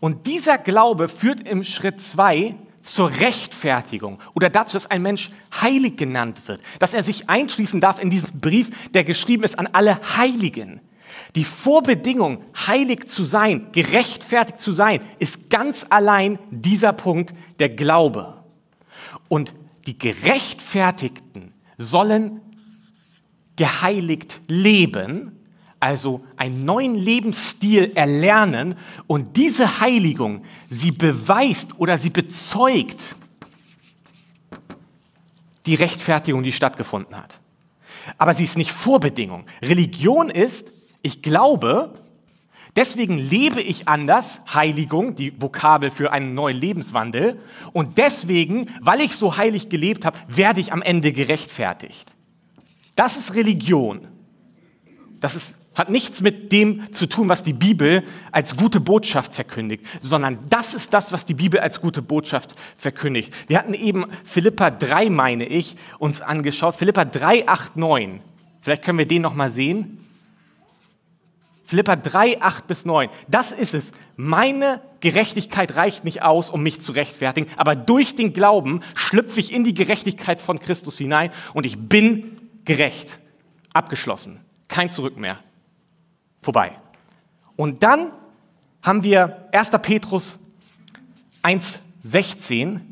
Und 0.00 0.26
dieser 0.26 0.58
Glaube 0.58 1.08
führt 1.08 1.46
im 1.46 1.62
Schritt 1.62 2.00
2 2.00 2.56
zur 2.82 3.10
Rechtfertigung 3.20 4.18
oder 4.34 4.50
dazu, 4.50 4.74
dass 4.74 4.90
ein 4.90 5.02
Mensch 5.02 5.30
heilig 5.62 5.96
genannt 5.96 6.48
wird, 6.48 6.60
dass 6.80 6.92
er 6.92 7.04
sich 7.04 7.30
einschließen 7.30 7.80
darf 7.80 8.02
in 8.02 8.10
diesen 8.10 8.40
Brief, 8.40 8.90
der 8.90 9.04
geschrieben 9.04 9.44
ist 9.44 9.60
an 9.60 9.68
alle 9.68 10.00
Heiligen. 10.16 10.80
Die 11.34 11.44
Vorbedingung, 11.44 12.42
heilig 12.66 13.08
zu 13.08 13.24
sein, 13.24 13.68
gerechtfertigt 13.72 14.60
zu 14.60 14.72
sein, 14.72 15.00
ist 15.18 15.50
ganz 15.50 15.86
allein 15.88 16.38
dieser 16.50 16.92
Punkt 16.92 17.34
der 17.58 17.68
Glaube. 17.68 18.44
Und 19.28 19.54
die 19.86 19.98
Gerechtfertigten 19.98 21.52
sollen 21.76 22.40
geheiligt 23.56 24.40
leben, 24.48 25.32
also 25.80 26.24
einen 26.36 26.64
neuen 26.64 26.94
Lebensstil 26.94 27.92
erlernen 27.94 28.76
und 29.06 29.36
diese 29.36 29.80
Heiligung, 29.80 30.44
sie 30.70 30.92
beweist 30.92 31.78
oder 31.78 31.98
sie 31.98 32.10
bezeugt 32.10 33.16
die 35.66 35.74
Rechtfertigung, 35.74 36.42
die 36.42 36.52
stattgefunden 36.52 37.16
hat. 37.16 37.40
Aber 38.18 38.34
sie 38.34 38.44
ist 38.44 38.58
nicht 38.58 38.70
Vorbedingung. 38.70 39.46
Religion 39.62 40.28
ist, 40.30 40.72
ich 41.04 41.20
glaube, 41.20 41.92
deswegen 42.76 43.18
lebe 43.18 43.60
ich 43.60 43.88
anders, 43.88 44.40
Heiligung, 44.52 45.14
die 45.14 45.38
Vokabel 45.40 45.90
für 45.90 46.12
einen 46.12 46.32
neuen 46.34 46.56
Lebenswandel, 46.56 47.38
und 47.74 47.98
deswegen, 47.98 48.70
weil 48.80 49.02
ich 49.02 49.14
so 49.14 49.36
heilig 49.36 49.68
gelebt 49.68 50.06
habe, 50.06 50.18
werde 50.28 50.60
ich 50.60 50.72
am 50.72 50.80
Ende 50.80 51.12
gerechtfertigt. 51.12 52.14
Das 52.96 53.18
ist 53.18 53.34
Religion. 53.34 54.08
Das 55.20 55.36
ist, 55.36 55.58
hat 55.74 55.90
nichts 55.90 56.22
mit 56.22 56.52
dem 56.52 56.90
zu 56.90 57.06
tun, 57.06 57.28
was 57.28 57.42
die 57.42 57.52
Bibel 57.52 58.02
als 58.32 58.56
gute 58.56 58.80
Botschaft 58.80 59.34
verkündigt, 59.34 59.84
sondern 60.00 60.38
das 60.48 60.72
ist 60.72 60.94
das, 60.94 61.12
was 61.12 61.26
die 61.26 61.34
Bibel 61.34 61.60
als 61.60 61.82
gute 61.82 62.00
Botschaft 62.00 62.56
verkündigt. 62.78 63.30
Wir 63.46 63.58
hatten 63.58 63.74
eben 63.74 64.06
Philippa 64.24 64.70
3, 64.70 65.10
meine 65.10 65.44
ich, 65.44 65.76
uns 65.98 66.22
angeschaut. 66.22 66.76
Philippa 66.76 67.04
3, 67.04 67.46
8, 67.46 67.76
9. 67.76 68.20
Vielleicht 68.62 68.82
können 68.82 68.96
wir 68.96 69.06
den 69.06 69.20
nochmal 69.20 69.50
sehen. 69.50 69.98
Philippa 71.74 71.96
3, 71.96 72.40
8 72.40 72.68
bis 72.68 72.84
9. 72.84 73.10
Das 73.26 73.50
ist 73.50 73.74
es. 73.74 73.90
Meine 74.14 74.80
Gerechtigkeit 75.00 75.74
reicht 75.74 76.04
nicht 76.04 76.22
aus, 76.22 76.48
um 76.48 76.62
mich 76.62 76.80
zu 76.80 76.92
rechtfertigen, 76.92 77.50
aber 77.56 77.74
durch 77.74 78.14
den 78.14 78.32
Glauben 78.32 78.80
schlüpfe 78.94 79.40
ich 79.40 79.52
in 79.52 79.64
die 79.64 79.74
Gerechtigkeit 79.74 80.40
von 80.40 80.60
Christus 80.60 80.98
hinein 80.98 81.32
und 81.52 81.66
ich 81.66 81.76
bin 81.76 82.38
gerecht. 82.64 83.18
Abgeschlossen. 83.72 84.38
Kein 84.68 84.88
Zurück 84.88 85.16
mehr. 85.16 85.40
Vorbei. 86.42 86.78
Und 87.56 87.82
dann 87.82 88.12
haben 88.80 89.02
wir 89.02 89.48
1. 89.50 89.72
Petrus 89.82 90.38
1,16. 91.42 92.82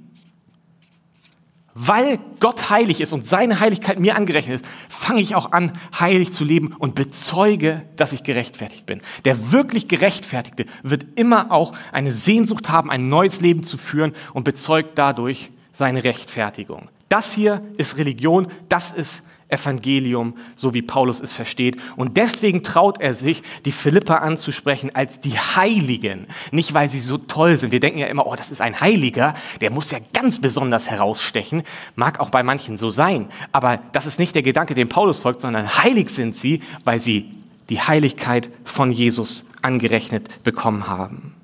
Weil 1.75 2.19
Gott 2.39 2.69
heilig 2.69 3.01
ist 3.01 3.13
und 3.13 3.25
seine 3.25 3.61
Heiligkeit 3.61 3.99
mir 3.99 4.15
angerechnet 4.15 4.57
ist, 4.57 4.71
fange 4.89 5.23
ich 5.23 5.35
auch 5.35 5.53
an, 5.53 5.73
heilig 5.99 6.33
zu 6.33 6.45
leben 6.45 6.75
und 6.79 6.95
bezeuge, 6.95 7.83
dass 7.97 8.13
ich 8.13 8.25
gerechtfertigt 8.25 8.85
bin. 8.85 9.01
Der 9.25 9.53
wirklich 9.53 9.89
Gerechtfertigte 9.89 10.67
wird 10.83 11.07
immer 11.19 11.51
auch 11.51 11.73
eine 11.91 12.13
Sehnsucht 12.13 12.69
haben, 12.69 12.91
ein 12.91 13.09
neues 13.09 13.41
Leben 13.41 13.63
zu 13.63 13.79
führen 13.79 14.13
und 14.35 14.45
bezeugt 14.45 14.99
dadurch 14.99 15.51
seine 15.73 16.05
Rechtfertigung. 16.05 16.91
Das 17.09 17.33
hier 17.33 17.63
ist 17.79 17.97
Religion, 17.97 18.49
das 18.69 18.91
ist 18.91 19.23
Evangelium, 19.53 20.35
so 20.57 20.75
wie 20.75 20.83
Paulus 20.83 21.21
es 21.21 21.33
versteht. 21.33 21.77
Und 21.97 22.17
deswegen 22.17 22.62
traut 22.62 23.01
er 23.01 23.15
sich, 23.15 23.43
die 23.65 23.73
Philipper 23.73 24.23
anzusprechen 24.23 24.95
als 24.95 25.21
die 25.21 25.38
Heiligen. 25.38 26.27
Nicht, 26.51 26.75
weil 26.75 26.88
sie 26.88 27.01
so 27.01 27.19
toll 27.19 27.59
sind. 27.59 27.71
Wir 27.71 27.81
denken 27.81 27.99
ja 27.99 28.07
immer, 28.07 28.27
oh, 28.27 28.35
das 28.35 28.51
ist 28.51 28.61
ein 28.61 28.81
Heiliger, 28.81 29.35
der 29.61 29.71
muss 29.71 29.91
ja 29.91 29.99
ganz 30.12 30.41
besonders 30.41 30.91
herausstechen. 30.91 31.62
Mag 31.95 32.19
auch 32.19 32.31
bei 32.31 32.43
manchen 32.43 32.77
so 32.77 32.91
sein. 32.91 33.29
Aber 33.53 33.77
das 33.93 34.07
ist 34.07 34.19
nicht 34.19 34.35
der 34.35 34.43
Gedanke, 34.43 34.75
dem 34.75 34.88
Paulus 34.88 35.19
folgt, 35.19 35.41
sondern 35.41 35.79
heilig 35.79 36.11
sind 36.11 36.35
sie, 36.35 36.61
weil 36.85 37.01
sie 37.01 37.31
die 37.69 37.81
Heiligkeit 37.81 38.51
von 38.65 38.91
Jesus 38.91 39.47
angerechnet 39.62 40.43
bekommen 40.45 40.88
haben. 40.88 41.35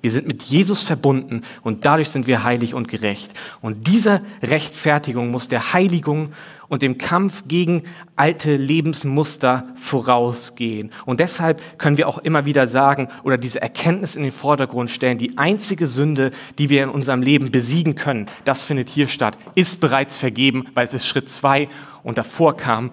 Wir 0.00 0.12
sind 0.12 0.26
mit 0.28 0.44
Jesus 0.44 0.84
verbunden 0.84 1.42
und 1.62 1.84
dadurch 1.84 2.10
sind 2.10 2.26
wir 2.26 2.44
heilig 2.44 2.72
und 2.74 2.88
gerecht. 2.88 3.32
Und 3.60 3.88
diese 3.88 4.22
Rechtfertigung 4.42 5.30
muss 5.30 5.48
der 5.48 5.72
Heiligung 5.72 6.32
und 6.68 6.82
dem 6.82 6.98
Kampf 6.98 7.44
gegen 7.48 7.82
alte 8.14 8.54
Lebensmuster 8.56 9.64
vorausgehen. 9.74 10.92
Und 11.06 11.18
deshalb 11.20 11.78
können 11.78 11.96
wir 11.96 12.08
auch 12.08 12.18
immer 12.18 12.44
wieder 12.44 12.68
sagen 12.68 13.08
oder 13.24 13.38
diese 13.38 13.60
Erkenntnis 13.60 14.14
in 14.14 14.22
den 14.22 14.32
Vordergrund 14.32 14.90
stellen, 14.90 15.18
die 15.18 15.36
einzige 15.36 15.86
Sünde, 15.86 16.30
die 16.58 16.68
wir 16.68 16.84
in 16.84 16.90
unserem 16.90 17.22
Leben 17.22 17.50
besiegen 17.50 17.94
können, 17.94 18.26
das 18.44 18.62
findet 18.62 18.88
hier 18.88 19.08
statt, 19.08 19.36
ist 19.54 19.80
bereits 19.80 20.16
vergeben, 20.16 20.66
weil 20.74 20.86
es 20.86 20.94
ist 20.94 21.06
Schritt 21.06 21.28
zwei 21.28 21.68
und 22.02 22.18
davor 22.18 22.56
kam 22.56 22.90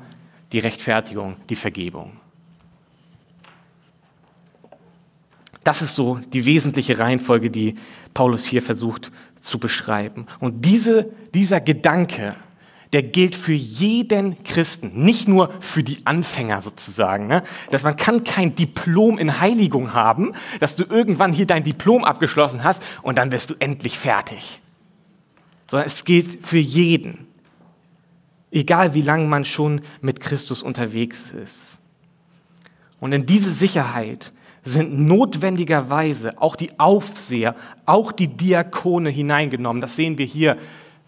die 0.51 0.59
Rechtfertigung, 0.59 1.35
die 1.49 1.55
Vergebung. 1.55 2.13
Das 5.65 5.81
ist 5.81 5.95
so 5.95 6.19
die 6.31 6.45
wesentliche 6.45 6.99
Reihenfolge, 6.99 7.49
die 7.49 7.73
Paulus 8.13 8.45
hier 8.45 8.61
versucht 8.61 9.11
zu 9.41 9.57
beschreiben. 9.57 10.27
Und 10.39 10.63
diese, 10.63 11.11
dieser 11.33 11.59
Gedanke, 11.59 12.35
der 12.93 13.01
gilt 13.01 13.35
für 13.35 13.53
jeden 13.53 14.43
Christen, 14.43 14.91
nicht 14.93 15.27
nur 15.27 15.51
für 15.61 15.81
die 15.81 16.05
Anfänger 16.05 16.61
sozusagen. 16.61 17.25
Ne? 17.25 17.41
Dass 17.71 17.81
man 17.81 17.97
kann 17.97 18.23
kein 18.23 18.55
Diplom 18.55 19.17
in 19.17 19.39
Heiligung 19.39 19.93
haben, 19.93 20.33
dass 20.59 20.75
du 20.75 20.83
irgendwann 20.83 21.33
hier 21.33 21.47
dein 21.47 21.63
Diplom 21.63 22.03
abgeschlossen 22.03 22.63
hast 22.63 22.83
und 23.01 23.17
dann 23.17 23.31
bist 23.31 23.49
du 23.49 23.55
endlich 23.57 23.97
fertig. 23.97 24.61
Sondern 25.65 25.87
es 25.87 26.05
gilt 26.05 26.45
für 26.45 26.59
jeden. 26.59 27.25
Egal 28.51 28.93
wie 28.93 29.01
lange 29.01 29.27
man 29.27 29.45
schon 29.45 29.81
mit 29.99 30.19
Christus 30.19 30.61
unterwegs 30.61 31.31
ist. 31.31 31.79
Und 32.99 33.13
in 33.13 33.25
diese 33.25 33.51
Sicherheit 33.51 34.31
sind 34.65 34.99
notwendigerweise 34.99 36.41
auch 36.41 36.55
die 36.55 36.71
Aufseher, 36.79 37.55
auch 37.85 38.11
die 38.11 38.27
Diakone 38.27 39.11
hineingenommen. 39.11 39.79
Das 39.79 39.95
sehen 39.95 40.17
wir 40.17 40.25
hier 40.25 40.57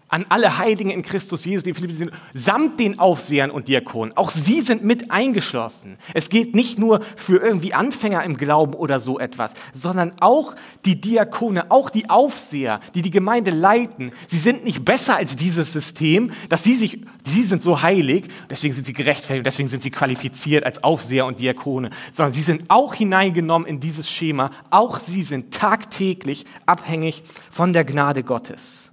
an 0.08 0.24
alle 0.28 0.58
Heiligen 0.58 0.90
in 0.90 1.02
Christus 1.02 1.44
Jesus, 1.44 1.62
die 1.62 1.74
Philippi 1.74 1.92
sind, 1.92 2.12
samt 2.32 2.80
den 2.80 2.98
Aufsehern 2.98 3.50
und 3.50 3.68
Diakonen. 3.68 4.16
Auch 4.16 4.30
sie 4.30 4.62
sind 4.62 4.82
mit 4.82 5.10
eingeschlossen. 5.10 5.98
Es 6.14 6.30
gilt 6.30 6.54
nicht 6.54 6.78
nur 6.78 7.00
für 7.16 7.36
irgendwie 7.36 7.74
Anfänger 7.74 8.22
im 8.24 8.36
Glauben 8.36 8.74
oder 8.74 9.00
so 9.00 9.18
etwas, 9.18 9.52
sondern 9.74 10.12
auch 10.20 10.54
die 10.84 11.00
Diakone, 11.00 11.70
auch 11.70 11.90
die 11.90 12.08
Aufseher, 12.08 12.80
die 12.94 13.02
die 13.02 13.10
Gemeinde 13.10 13.50
leiten. 13.50 14.12
Sie 14.26 14.38
sind 14.38 14.64
nicht 14.64 14.84
besser 14.84 15.16
als 15.16 15.36
dieses 15.36 15.72
System, 15.72 16.32
dass 16.48 16.64
sie 16.64 16.74
sich, 16.74 17.02
sie 17.24 17.42
sind 17.42 17.62
so 17.62 17.82
heilig, 17.82 18.28
deswegen 18.48 18.72
sind 18.72 18.86
sie 18.86 18.94
gerechtfertigt, 18.94 19.46
deswegen 19.46 19.68
sind 19.68 19.82
sie 19.82 19.90
qualifiziert 19.90 20.64
als 20.64 20.82
Aufseher 20.82 21.26
und 21.26 21.40
Diakone, 21.40 21.90
sondern 22.12 22.32
sie 22.32 22.42
sind 22.42 22.64
auch 22.68 22.94
hineingenommen 22.94 23.68
in 23.68 23.80
dieses 23.80 24.10
Schema. 24.10 24.50
Auch 24.70 24.98
sie 24.98 25.22
sind 25.22 25.52
tagtäglich 25.52 26.46
abhängig 26.64 27.22
von 27.50 27.72
der 27.72 27.84
Gnade 27.84 28.22
Gottes. 28.22 28.92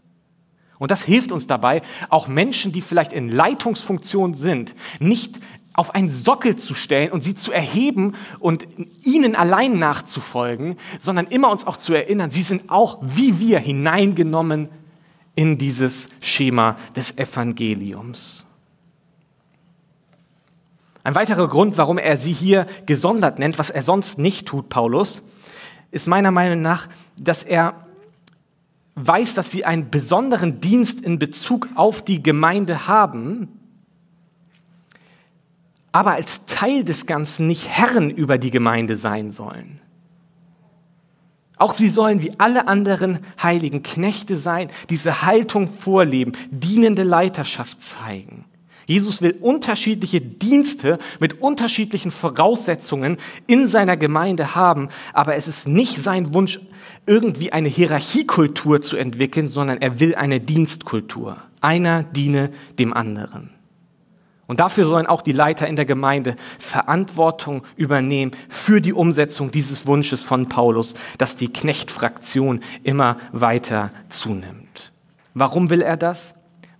Und 0.77 0.91
das 0.91 1.03
hilft 1.03 1.31
uns 1.31 1.47
dabei, 1.47 1.81
auch 2.09 2.27
Menschen, 2.27 2.71
die 2.71 2.81
vielleicht 2.81 3.13
in 3.13 3.29
Leitungsfunktion 3.29 4.33
sind, 4.33 4.75
nicht 4.99 5.39
auf 5.73 5.93
einen 5.93 6.11
Sockel 6.11 6.55
zu 6.55 6.73
stellen 6.73 7.11
und 7.11 7.21
sie 7.21 7.35
zu 7.35 7.51
erheben 7.51 8.13
und 8.39 8.65
ihnen 9.03 9.35
allein 9.35 9.77
nachzufolgen, 9.77 10.77
sondern 10.99 11.27
immer 11.27 11.51
uns 11.51 11.67
auch 11.67 11.77
zu 11.77 11.93
erinnern, 11.93 12.31
sie 12.31 12.43
sind 12.43 12.69
auch 12.69 12.99
wie 13.01 13.39
wir 13.39 13.59
hineingenommen 13.59 14.69
in 15.35 15.57
dieses 15.57 16.09
Schema 16.21 16.77
des 16.95 17.17
Evangeliums. 17.17 18.45
Ein 21.03 21.13
weiterer 21.13 21.47
Grund, 21.47 21.77
warum 21.77 21.97
er 21.97 22.17
sie 22.17 22.33
hier 22.33 22.65
gesondert 22.85 23.37
nennt, 23.37 23.59
was 23.59 23.69
er 23.69 23.83
sonst 23.83 24.17
nicht 24.17 24.47
tut, 24.47 24.69
Paulus, 24.69 25.23
ist 25.91 26.07
meiner 26.07 26.31
Meinung 26.31 26.61
nach, 26.61 26.87
dass 27.19 27.43
er 27.43 27.84
weiß, 28.95 29.35
dass 29.35 29.51
sie 29.51 29.65
einen 29.65 29.89
besonderen 29.91 30.61
Dienst 30.61 31.01
in 31.01 31.19
Bezug 31.19 31.69
auf 31.75 32.01
die 32.03 32.23
Gemeinde 32.23 32.87
haben, 32.87 33.59
aber 35.91 36.13
als 36.13 36.45
Teil 36.45 36.83
des 36.83 37.05
Ganzen 37.05 37.47
nicht 37.47 37.69
Herren 37.69 38.09
über 38.09 38.37
die 38.37 38.51
Gemeinde 38.51 38.97
sein 38.97 39.31
sollen. 39.31 39.79
Auch 41.57 41.73
sie 41.73 41.87
sollen 41.87 42.21
wie 42.21 42.37
alle 42.37 42.67
anderen 42.67 43.19
heiligen 43.41 43.81
Knechte 43.81 44.35
sein, 44.35 44.69
diese 44.89 45.21
Haltung 45.21 45.69
vorleben, 45.69 46.33
dienende 46.51 47.03
Leiterschaft 47.03 47.81
zeigen. 47.81 48.43
Jesus 48.87 49.21
will 49.21 49.37
unterschiedliche 49.41 50.21
Dienste 50.21 50.99
mit 51.19 51.41
unterschiedlichen 51.41 52.11
Voraussetzungen 52.11 53.17
in 53.47 53.67
seiner 53.67 53.97
Gemeinde 53.97 54.55
haben, 54.55 54.89
aber 55.13 55.35
es 55.35 55.47
ist 55.47 55.67
nicht 55.67 55.97
sein 55.97 56.33
Wunsch, 56.33 56.59
irgendwie 57.05 57.51
eine 57.51 57.69
Hierarchiekultur 57.69 58.81
zu 58.81 58.97
entwickeln, 58.97 59.47
sondern 59.47 59.81
er 59.81 59.99
will 59.99 60.15
eine 60.15 60.39
Dienstkultur. 60.39 61.37
Einer 61.61 62.03
diene 62.03 62.51
dem 62.77 62.93
anderen. 62.93 63.49
Und 64.47 64.59
dafür 64.59 64.85
sollen 64.85 65.07
auch 65.07 65.23
die 65.23 65.31
Leiter 65.31 65.67
in 65.67 65.75
der 65.75 65.85
Gemeinde 65.85 66.35
Verantwortung 66.59 67.63
übernehmen 67.75 68.31
für 68.47 68.79
die 68.79 68.93
Umsetzung 68.93 69.49
dieses 69.49 69.87
Wunsches 69.87 70.21
von 70.21 70.47
Paulus, 70.47 70.93
dass 71.17 71.35
die 71.35 71.51
Knechtfraktion 71.51 72.61
immer 72.83 73.17
weiter 73.31 73.89
zunimmt. 74.09 74.91
Warum 75.33 75.71
will 75.71 75.81
er 75.81 75.97
das? 75.97 76.35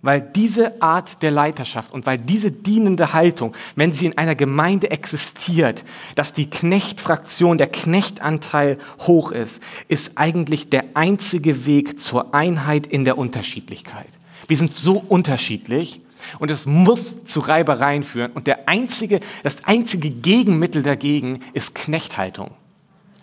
Weil 0.06 0.20
diese 0.20 0.80
Art 0.80 1.20
der 1.22 1.32
Leiterschaft 1.32 1.92
und 1.92 2.06
weil 2.06 2.16
diese 2.16 2.52
dienende 2.52 3.12
Haltung, 3.12 3.56
wenn 3.74 3.92
sie 3.92 4.06
in 4.06 4.16
einer 4.16 4.36
Gemeinde 4.36 4.92
existiert, 4.92 5.84
dass 6.14 6.32
die 6.32 6.48
Knechtfraktion, 6.48 7.58
der 7.58 7.66
Knechtanteil 7.66 8.78
hoch 9.00 9.32
ist, 9.32 9.60
ist 9.88 10.12
eigentlich 10.14 10.70
der 10.70 10.84
einzige 10.94 11.66
Weg 11.66 12.00
zur 12.00 12.34
Einheit 12.34 12.86
in 12.86 13.04
der 13.04 13.18
Unterschiedlichkeit. 13.18 14.06
Wir 14.46 14.56
sind 14.56 14.76
so 14.76 15.04
unterschiedlich 15.08 16.00
und 16.38 16.52
es 16.52 16.66
muss 16.66 17.24
zu 17.24 17.40
Reibereien 17.40 18.04
führen 18.04 18.30
und 18.30 18.46
der 18.46 18.68
einzige, 18.68 19.18
das 19.42 19.64
einzige 19.64 20.10
Gegenmittel 20.10 20.84
dagegen 20.84 21.40
ist 21.52 21.74
Knechthaltung. 21.74 22.52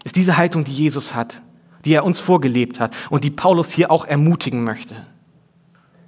Ist 0.03 0.17
diese 0.17 0.35
Haltung, 0.35 0.65
die 0.65 0.73
Jesus 0.73 1.15
hat, 1.15 1.41
die 1.85 1.93
er 1.93 2.03
uns 2.03 2.19
vorgelebt 2.19 2.81
hat 2.81 2.93
und 3.09 3.23
die 3.23 3.31
Paulus 3.31 3.71
hier 3.71 3.89
auch 3.89 4.03
ermutigen 4.03 4.65
möchte. 4.65 4.97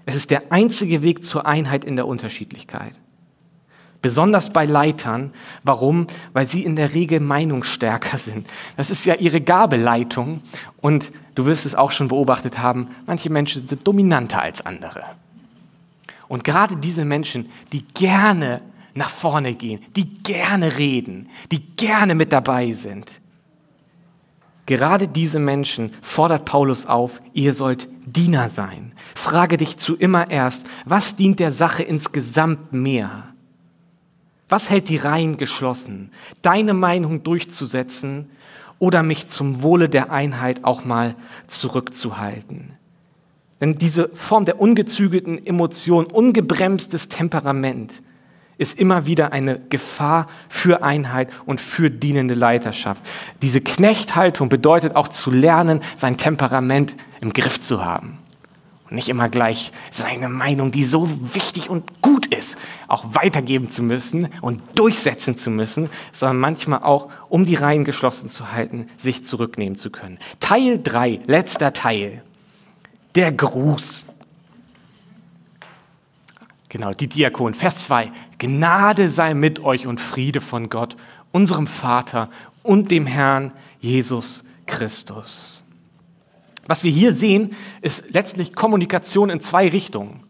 Es 0.05 0.15
ist 0.15 0.31
der 0.31 0.51
einzige 0.51 1.01
Weg 1.01 1.23
zur 1.23 1.45
Einheit 1.45 1.83
in 1.83 1.95
der 1.95 2.07
Unterschiedlichkeit. 2.07 2.93
Besonders 4.01 4.53
bei 4.53 4.65
Leitern. 4.65 5.33
Warum? 5.63 6.05
Weil 6.33 6.47
sie 6.47 6.63
in 6.63 6.75
der 6.75 6.93
Regel 6.93 7.19
meinungsstärker 7.19 8.19
sind. 8.19 8.47
Das 8.77 8.91
ist 8.91 9.05
ja 9.05 9.15
ihre 9.15 9.41
Gabeleitung. 9.41 10.41
Und 10.79 11.11
du 11.33 11.45
wirst 11.45 11.65
es 11.65 11.73
auch 11.73 11.91
schon 11.91 12.09
beobachtet 12.09 12.59
haben, 12.59 12.87
manche 13.07 13.31
Menschen 13.31 13.67
sind 13.67 13.87
dominanter 13.87 14.41
als 14.41 14.63
andere. 14.63 15.03
Und 16.27 16.43
gerade 16.43 16.77
diese 16.77 17.03
Menschen, 17.03 17.49
die 17.73 17.83
gerne 17.83 18.61
nach 18.93 19.09
vorne 19.09 19.55
gehen, 19.55 19.81
die 19.95 20.07
gerne 20.23 20.77
reden, 20.77 21.29
die 21.51 21.65
gerne 21.75 22.15
mit 22.15 22.31
dabei 22.31 22.73
sind, 22.73 23.21
Gerade 24.65 25.07
diese 25.07 25.39
Menschen 25.39 25.93
fordert 26.01 26.45
Paulus 26.45 26.85
auf, 26.87 27.21
ihr 27.33 27.53
sollt 27.53 27.87
Diener 28.05 28.49
sein. 28.49 28.93
Frage 29.15 29.57
dich 29.57 29.77
zu 29.77 29.95
immer 29.95 30.29
erst, 30.29 30.67
was 30.85 31.15
dient 31.15 31.39
der 31.39 31.51
Sache 31.51 31.83
insgesamt 31.83 32.73
mehr? 32.73 33.35
Was 34.49 34.69
hält 34.69 34.89
die 34.89 34.97
Reihen 34.97 35.37
geschlossen? 35.37 36.11
Deine 36.41 36.73
Meinung 36.73 37.23
durchzusetzen 37.23 38.29
oder 38.77 39.01
mich 39.03 39.27
zum 39.27 39.63
Wohle 39.63 39.89
der 39.89 40.11
Einheit 40.11 40.63
auch 40.63 40.85
mal 40.85 41.15
zurückzuhalten? 41.47 42.73
Denn 43.61 43.77
diese 43.77 44.09
Form 44.09 44.45
der 44.45 44.59
ungezügelten 44.59 45.45
Emotion, 45.45 46.05
ungebremstes 46.05 47.07
Temperament, 47.09 48.03
ist 48.57 48.79
immer 48.79 49.05
wieder 49.05 49.33
eine 49.33 49.59
Gefahr 49.59 50.27
für 50.49 50.83
Einheit 50.83 51.29
und 51.45 51.59
für 51.59 51.91
dienende 51.91 52.33
Leiterschaft. 52.33 53.01
Diese 53.41 53.61
Knechthaltung 53.61 54.49
bedeutet 54.49 54.95
auch 54.95 55.07
zu 55.07 55.31
lernen, 55.31 55.81
sein 55.97 56.17
Temperament 56.17 56.95
im 57.21 57.33
Griff 57.33 57.59
zu 57.59 57.83
haben 57.83 58.19
Und 58.89 58.95
nicht 58.95 59.09
immer 59.09 59.29
gleich 59.29 59.71
seine 59.91 60.29
Meinung, 60.29 60.71
die 60.71 60.85
so 60.85 61.09
wichtig 61.33 61.69
und 61.69 62.01
gut 62.01 62.27
ist, 62.27 62.57
auch 62.87 63.03
weitergeben 63.15 63.71
zu 63.71 63.83
müssen 63.83 64.29
und 64.41 64.61
durchsetzen 64.75 65.37
zu 65.37 65.49
müssen, 65.49 65.89
sondern 66.11 66.39
manchmal 66.39 66.83
auch, 66.83 67.09
um 67.29 67.45
die 67.45 67.55
Reihen 67.55 67.83
geschlossen 67.83 68.29
zu 68.29 68.51
halten, 68.51 68.87
sich 68.95 69.25
zurücknehmen 69.25 69.77
zu 69.77 69.89
können. 69.89 70.17
Teil 70.39 70.79
3, 70.81 71.21
letzter 71.25 71.73
Teil. 71.73 72.21
Der 73.15 73.31
Gruß. 73.31 74.04
Genau, 76.75 76.93
die 76.93 77.07
Diakon. 77.07 77.53
Vers 77.53 77.85
2. 77.85 78.11
Gnade 78.37 79.09
sei 79.09 79.33
mit 79.33 79.63
euch 79.63 79.87
und 79.87 80.01
Friede 80.01 80.41
von 80.41 80.67
Gott, 80.69 80.97
unserem 81.31 81.67
Vater 81.67 82.29
und 82.63 82.91
dem 82.91 83.07
Herrn 83.07 83.53
Jesus 83.79 84.43
Christus. 84.65 85.63
Was 86.65 86.83
wir 86.83 86.91
hier 86.91 87.13
sehen, 87.13 87.55
ist 87.81 88.13
letztlich 88.13 88.55
Kommunikation 88.55 89.29
in 89.29 89.39
zwei 89.39 89.69
Richtungen. 89.69 90.24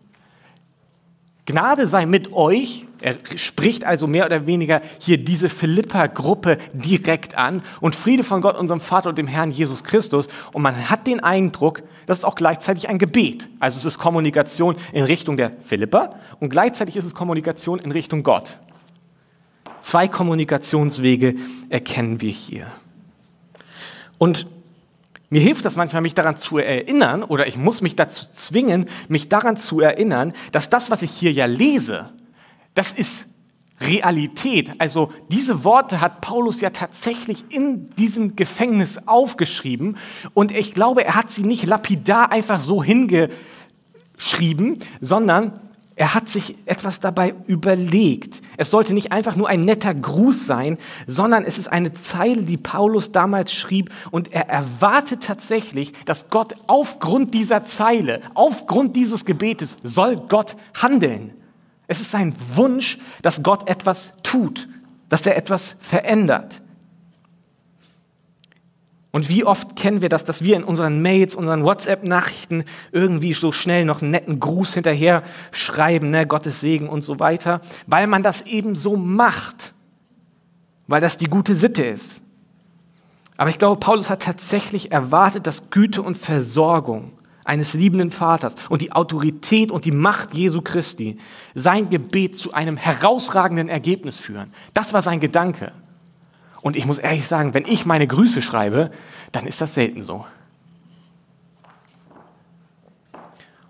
Gnade 1.45 1.85
sei 1.85 2.05
mit 2.07 2.33
euch. 2.33 2.87
Er 3.01 3.17
spricht 3.35 3.85
also 3.85 4.07
mehr 4.07 4.25
oder 4.25 4.47
weniger 4.47 4.81
hier 4.99 5.17
diese 5.17 5.47
Philippa-Gruppe 5.49 6.57
direkt 6.73 7.37
an 7.37 7.61
und 7.81 7.95
Friede 7.95 8.23
von 8.23 8.41
Gott, 8.41 8.57
unserem 8.57 8.81
Vater 8.81 9.09
und 9.09 9.17
dem 9.17 9.27
Herrn 9.27 9.51
Jesus 9.51 9.83
Christus. 9.83 10.27
Und 10.53 10.63
man 10.63 10.89
hat 10.89 11.05
den 11.05 11.19
Eindruck, 11.19 11.83
das 12.07 12.19
ist 12.19 12.25
auch 12.25 12.35
gleichzeitig 12.35 12.89
ein 12.89 12.97
Gebet. 12.97 13.47
Also 13.59 13.77
es 13.77 13.85
ist 13.85 13.99
Kommunikation 13.99 14.75
in 14.91 15.03
Richtung 15.03 15.37
der 15.37 15.51
Philippa 15.61 16.15
und 16.39 16.49
gleichzeitig 16.49 16.95
ist 16.95 17.05
es 17.05 17.13
Kommunikation 17.13 17.77
in 17.77 17.91
Richtung 17.91 18.23
Gott. 18.23 18.57
Zwei 19.81 20.07
Kommunikationswege 20.07 21.35
erkennen 21.69 22.21
wir 22.21 22.31
hier. 22.31 22.65
Und 24.17 24.47
mir 25.35 25.41
hilft 25.41 25.65
das 25.65 25.75
manchmal, 25.75 26.01
mich 26.01 26.15
daran 26.15 26.37
zu 26.37 26.59
erinnern, 26.59 27.21
oder 27.21 27.45
ich 27.45 27.57
muss 27.57 27.81
mich 27.81 27.97
dazu 27.97 28.23
zwingen, 28.31 28.85
mich 29.09 29.27
daran 29.27 29.57
zu 29.57 29.81
erinnern, 29.81 30.31
dass 30.53 30.69
das, 30.69 30.91
was 30.91 31.01
ich 31.01 31.11
hier 31.11 31.33
ja 31.33 31.45
lese, 31.45 32.13
das 32.73 32.93
ist 32.93 33.27
Realität. 33.81 34.71
Also 34.77 35.11
diese 35.27 35.65
Worte 35.65 35.99
hat 35.99 36.21
Paulus 36.21 36.61
ja 36.61 36.69
tatsächlich 36.69 37.43
in 37.49 37.89
diesem 37.97 38.37
Gefängnis 38.37 39.09
aufgeschrieben 39.09 39.97
und 40.33 40.55
ich 40.55 40.73
glaube, 40.73 41.03
er 41.03 41.15
hat 41.15 41.31
sie 41.31 41.43
nicht 41.43 41.65
lapidar 41.65 42.31
einfach 42.31 42.61
so 42.61 42.81
hingeschrieben, 42.81 44.79
sondern 45.01 45.59
er 45.97 46.13
hat 46.13 46.27
sich 46.27 46.57
etwas 46.65 46.99
dabei 46.99 47.33
überlegt. 47.47 48.41
Es 48.57 48.69
sollte 48.69 48.93
nicht 48.93 49.13
einfach 49.13 49.37
nur 49.37 49.47
ein 49.47 49.63
netter 49.63 49.93
Gruß 49.93 50.45
sein, 50.45 50.77
sondern 51.07 51.45
es 51.45 51.57
ist 51.57 51.69
eine 51.69 51.93
Zeile, 51.93 52.43
die 52.43 52.57
Paulus 52.57 53.13
damals 53.13 53.53
schrieb 53.53 53.91
und 54.11 54.33
er 54.33 54.49
erwartet 54.49 55.23
tatsächlich, 55.23 55.93
dass 56.03 56.29
Gott 56.29 56.53
aufgrund 56.67 57.33
dieser 57.33 57.63
Zeile, 57.63 58.21
aufgrund 58.33 58.97
dieses 58.97 59.23
Gebetes, 59.23 59.77
soll 59.83 60.17
Gott 60.17 60.57
handeln. 60.73 61.33
Es 61.87 62.01
ist 62.01 62.11
sein 62.11 62.35
Wunsch, 62.55 62.97
dass 63.21 63.41
Gott 63.41 63.69
etwas 63.69 64.13
tut, 64.21 64.67
dass 65.07 65.25
er 65.25 65.37
etwas 65.37 65.77
verändert. 65.79 66.61
Und 69.15 69.29
wie 69.29 69.45
oft 69.45 69.77
kennen 69.77 70.01
wir 70.01 70.09
das, 70.09 70.25
dass 70.25 70.43
wir 70.43 70.57
in 70.57 70.65
unseren 70.65 71.01
Mails, 71.01 71.35
unseren 71.35 71.63
WhatsApp-Nachrichten 71.63 72.65
irgendwie 72.91 73.33
so 73.33 73.53
schnell 73.53 73.85
noch 73.85 74.01
einen 74.01 74.11
netten 74.11 74.41
Gruß 74.41 74.73
hinterher 74.73 75.23
schreiben, 75.53 76.09
ne, 76.09 76.27
Gottes 76.27 76.59
Segen 76.59 76.89
und 76.89 77.01
so 77.01 77.17
weiter, 77.17 77.61
weil 77.87 78.07
man 78.07 78.23
das 78.23 78.41
eben 78.41 78.75
so 78.75 78.97
macht, 78.97 79.73
weil 80.87 80.99
das 80.99 81.15
die 81.15 81.27
gute 81.27 81.55
Sitte 81.55 81.81
ist. 81.81 82.23
Aber 83.37 83.49
ich 83.49 83.57
glaube, 83.57 83.79
Paulus 83.79 84.09
hat 84.09 84.21
tatsächlich 84.21 84.91
erwartet, 84.91 85.47
dass 85.47 85.69
Güte 85.69 86.01
und 86.01 86.17
Versorgung 86.17 87.13
eines 87.45 87.73
liebenden 87.73 88.11
Vaters 88.11 88.57
und 88.67 88.81
die 88.81 88.91
Autorität 88.91 89.71
und 89.71 89.85
die 89.85 89.91
Macht 89.91 90.33
Jesu 90.33 90.61
Christi 90.61 91.19
sein 91.53 91.89
Gebet 91.89 92.35
zu 92.35 92.51
einem 92.51 92.75
herausragenden 92.75 93.69
Ergebnis 93.69 94.19
führen. 94.19 94.51
Das 94.73 94.91
war 94.91 95.01
sein 95.01 95.21
Gedanke. 95.21 95.71
Und 96.65 96.75
ich 96.75 96.87
muss 96.87 96.97
ehrlich 96.97 97.27
sagen, 97.27 97.53
wenn 97.53 97.65
ich 97.67 97.85
meine 97.85 98.07
Grüße 98.07 98.41
schreibe, 98.41 98.89
dann 99.31 99.45
ist 99.45 99.61
das 99.61 99.75
selten 99.75 100.01
so. 100.01 100.25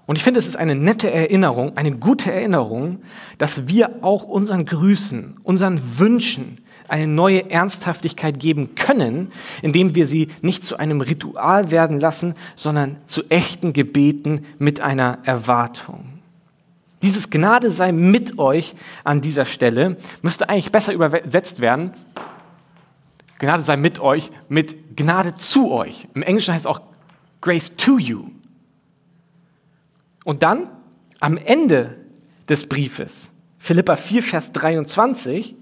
Und 0.06 0.16
ich 0.16 0.24
finde, 0.24 0.40
es 0.40 0.48
ist 0.48 0.56
eine 0.56 0.76
nette 0.76 1.12
Erinnerung, 1.12 1.76
eine 1.76 1.92
gute 1.92 2.32
Erinnerung, 2.32 3.00
dass 3.38 3.68
wir 3.68 4.02
auch 4.02 4.24
unseren 4.24 4.66
Grüßen, 4.66 5.36
unseren 5.44 6.00
Wünschen 6.00 6.60
eine 6.88 7.06
neue 7.06 7.52
Ernsthaftigkeit 7.52 8.40
geben 8.40 8.76
können, 8.76 9.30
indem 9.62 9.94
wir 9.94 10.06
sie 10.06 10.30
nicht 10.42 10.64
zu 10.64 10.78
einem 10.78 11.02
Ritual 11.02 11.72
werden 11.72 12.00
lassen, 12.00 12.34
sondern 12.56 12.96
zu 13.08 13.24
echten 13.30 13.74
Gebeten 13.74 14.46
mit 14.58 14.80
einer 14.80 15.18
Erwartung. 15.24 16.06
Dieses 17.02 17.30
Gnade 17.30 17.72
sei 17.72 17.92
mit 17.92 18.40
euch 18.40 18.74
an 19.04 19.20
dieser 19.20 19.44
Stelle 19.44 19.98
müsste 20.22 20.48
eigentlich 20.48 20.72
besser 20.72 20.94
übersetzt 20.94 21.60
werden 21.60 21.92
Gnade 23.40 23.64
sei 23.64 23.78
mit 23.78 24.00
euch, 24.00 24.32
mit 24.48 24.96
Gnade 24.96 25.36
zu 25.36 25.72
euch. 25.72 26.08
Im 26.14 26.24
Englischen 26.24 26.54
heißt 26.54 26.66
es 26.66 26.72
auch 26.72 26.82
Grace 27.42 27.76
to 27.76 27.98
you. 27.98 28.30
Und 30.24 30.42
dann 30.42 30.70
am 31.20 31.38
Ende 31.38 31.98
des 32.48 32.68
Briefes, 32.68 33.30
Philippa 33.60 33.96
4, 33.96 34.24
Vers 34.24 34.52
23, 34.54 35.56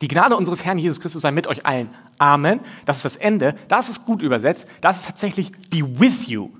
die 0.00 0.08
Gnade 0.08 0.36
unseres 0.36 0.64
Herrn 0.64 0.78
Jesus 0.78 1.00
Christus 1.00 1.22
sei 1.22 1.30
mit 1.30 1.46
euch 1.46 1.64
allen. 1.64 1.88
Amen. 2.18 2.60
Das 2.84 2.96
ist 2.96 3.04
das 3.04 3.16
Ende. 3.16 3.54
Das 3.68 3.88
ist 3.88 4.04
gut 4.04 4.22
übersetzt. 4.22 4.66
Das 4.80 4.98
ist 4.98 5.06
tatsächlich 5.06 5.52
be 5.70 5.82
with 5.98 6.26
you. 6.26 6.50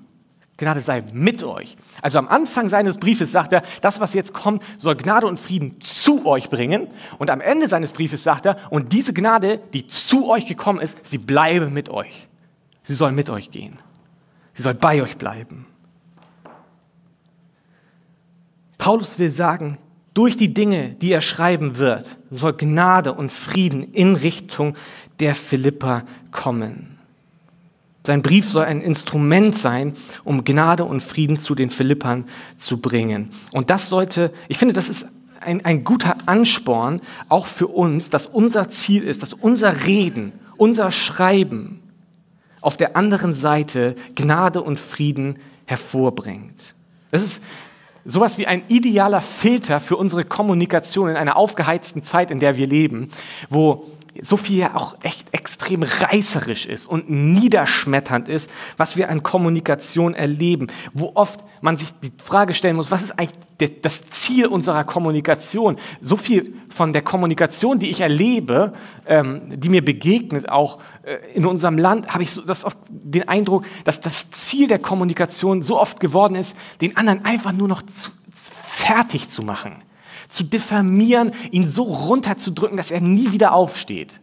Gnade 0.63 0.81
sei 0.81 1.03
mit 1.13 1.43
euch. 1.43 1.77
Also 2.01 2.17
am 2.17 2.27
Anfang 2.27 2.69
seines 2.69 2.97
Briefes 2.97 3.31
sagt 3.31 3.53
er, 3.53 3.63
das, 3.81 3.99
was 3.99 4.13
jetzt 4.13 4.33
kommt, 4.33 4.63
soll 4.77 4.95
Gnade 4.95 5.27
und 5.27 5.39
Frieden 5.39 5.79
zu 5.79 6.25
euch 6.25 6.49
bringen. 6.49 6.87
Und 7.19 7.29
am 7.29 7.41
Ende 7.41 7.67
seines 7.67 7.91
Briefes 7.91 8.23
sagt 8.23 8.45
er, 8.45 8.57
und 8.69 8.93
diese 8.93 9.13
Gnade, 9.13 9.61
die 9.73 9.87
zu 9.87 10.29
euch 10.29 10.45
gekommen 10.45 10.79
ist, 10.79 11.05
sie 11.05 11.17
bleibe 11.17 11.69
mit 11.69 11.89
euch. 11.89 12.27
Sie 12.83 12.93
soll 12.93 13.11
mit 13.11 13.29
euch 13.29 13.51
gehen. 13.51 13.79
Sie 14.53 14.61
soll 14.61 14.73
bei 14.73 15.01
euch 15.01 15.17
bleiben. 15.17 15.65
Paulus 18.77 19.17
will 19.17 19.31
sagen, 19.31 19.77
durch 20.13 20.37
die 20.37 20.53
Dinge, 20.53 20.89
die 20.95 21.11
er 21.11 21.21
schreiben 21.21 21.77
wird, 21.77 22.17
soll 22.29 22.53
Gnade 22.53 23.13
und 23.13 23.31
Frieden 23.31 23.93
in 23.93 24.15
Richtung 24.15 24.75
der 25.19 25.35
Philippa 25.35 26.03
kommen. 26.31 26.92
Sein 28.05 28.21
Brief 28.21 28.49
soll 28.49 28.65
ein 28.65 28.81
Instrument 28.81 29.57
sein, 29.57 29.93
um 30.25 30.43
Gnade 30.43 30.83
und 30.83 31.01
Frieden 31.01 31.39
zu 31.39 31.55
den 31.55 31.69
Philippern 31.69 32.25
zu 32.57 32.77
bringen. 32.77 33.29
Und 33.51 33.69
das 33.69 33.87
sollte, 33.87 34.33
ich 34.49 34.57
finde, 34.57 34.73
das 34.73 34.89
ist 34.89 35.07
ein, 35.39 35.63
ein 35.63 35.83
guter 35.83 36.17
Ansporn, 36.25 37.01
auch 37.29 37.47
für 37.47 37.67
uns, 37.67 38.09
dass 38.09 38.27
unser 38.27 38.69
Ziel 38.69 39.03
ist, 39.03 39.21
dass 39.21 39.33
unser 39.33 39.85
Reden, 39.85 40.33
unser 40.57 40.91
Schreiben 40.91 41.81
auf 42.59 42.77
der 42.77 42.95
anderen 42.97 43.35
Seite 43.35 43.95
Gnade 44.15 44.61
und 44.61 44.79
Frieden 44.79 45.37
hervorbringt. 45.65 46.75
Das 47.11 47.23
ist 47.23 47.41
sowas 48.05 48.37
wie 48.37 48.47
ein 48.47 48.63
idealer 48.67 49.21
Filter 49.21 49.79
für 49.79 49.95
unsere 49.95 50.25
Kommunikation 50.25 51.09
in 51.09 51.15
einer 51.15 51.37
aufgeheizten 51.37 52.03
Zeit, 52.03 52.31
in 52.31 52.39
der 52.39 52.57
wir 52.57 52.67
leben, 52.67 53.09
wo 53.49 53.87
so 54.21 54.37
viel 54.37 54.57
ja 54.57 54.75
auch 54.75 54.95
echt 55.01 55.27
extrem 55.33 55.83
reißerisch 55.83 56.65
ist 56.65 56.85
und 56.85 57.09
niederschmetternd 57.09 58.29
ist, 58.29 58.49
was 58.77 58.95
wir 58.95 59.09
an 59.09 59.23
Kommunikation 59.23 60.13
erleben, 60.13 60.67
wo 60.93 61.11
oft 61.15 61.43
man 61.61 61.77
sich 61.77 61.89
die 62.03 62.11
Frage 62.21 62.53
stellen 62.53 62.75
muss, 62.75 62.91
was 62.91 63.01
ist 63.01 63.17
eigentlich 63.17 63.81
das 63.81 64.03
Ziel 64.09 64.47
unserer 64.47 64.83
Kommunikation? 64.83 65.77
So 66.01 66.17
viel 66.17 66.53
von 66.69 66.93
der 66.93 67.01
Kommunikation, 67.01 67.79
die 67.79 67.89
ich 67.89 68.01
erlebe, 68.01 68.73
ähm, 69.07 69.59
die 69.59 69.69
mir 69.69 69.83
begegnet, 69.83 70.49
auch 70.49 70.79
äh, 71.03 71.15
in 71.33 71.45
unserem 71.45 71.77
Land, 71.77 72.13
habe 72.13 72.23
ich 72.23 72.31
so 72.31 72.41
das 72.41 72.65
oft 72.65 72.77
den 72.89 73.27
Eindruck, 73.27 73.65
dass 73.85 74.01
das 74.01 74.29
Ziel 74.31 74.67
der 74.67 74.79
Kommunikation 74.79 75.63
so 75.63 75.79
oft 75.79 75.99
geworden 75.99 76.35
ist, 76.35 76.55
den 76.81 76.97
anderen 76.97 77.25
einfach 77.25 77.53
nur 77.53 77.67
noch 77.67 77.81
zu, 77.81 78.11
fertig 78.35 79.29
zu 79.29 79.41
machen 79.41 79.83
zu 80.33 80.43
diffamieren, 80.43 81.31
ihn 81.51 81.67
so 81.67 81.83
runterzudrücken, 81.83 82.75
dass 82.75 82.91
er 82.91 83.01
nie 83.01 83.31
wieder 83.31 83.53
aufsteht. 83.53 84.19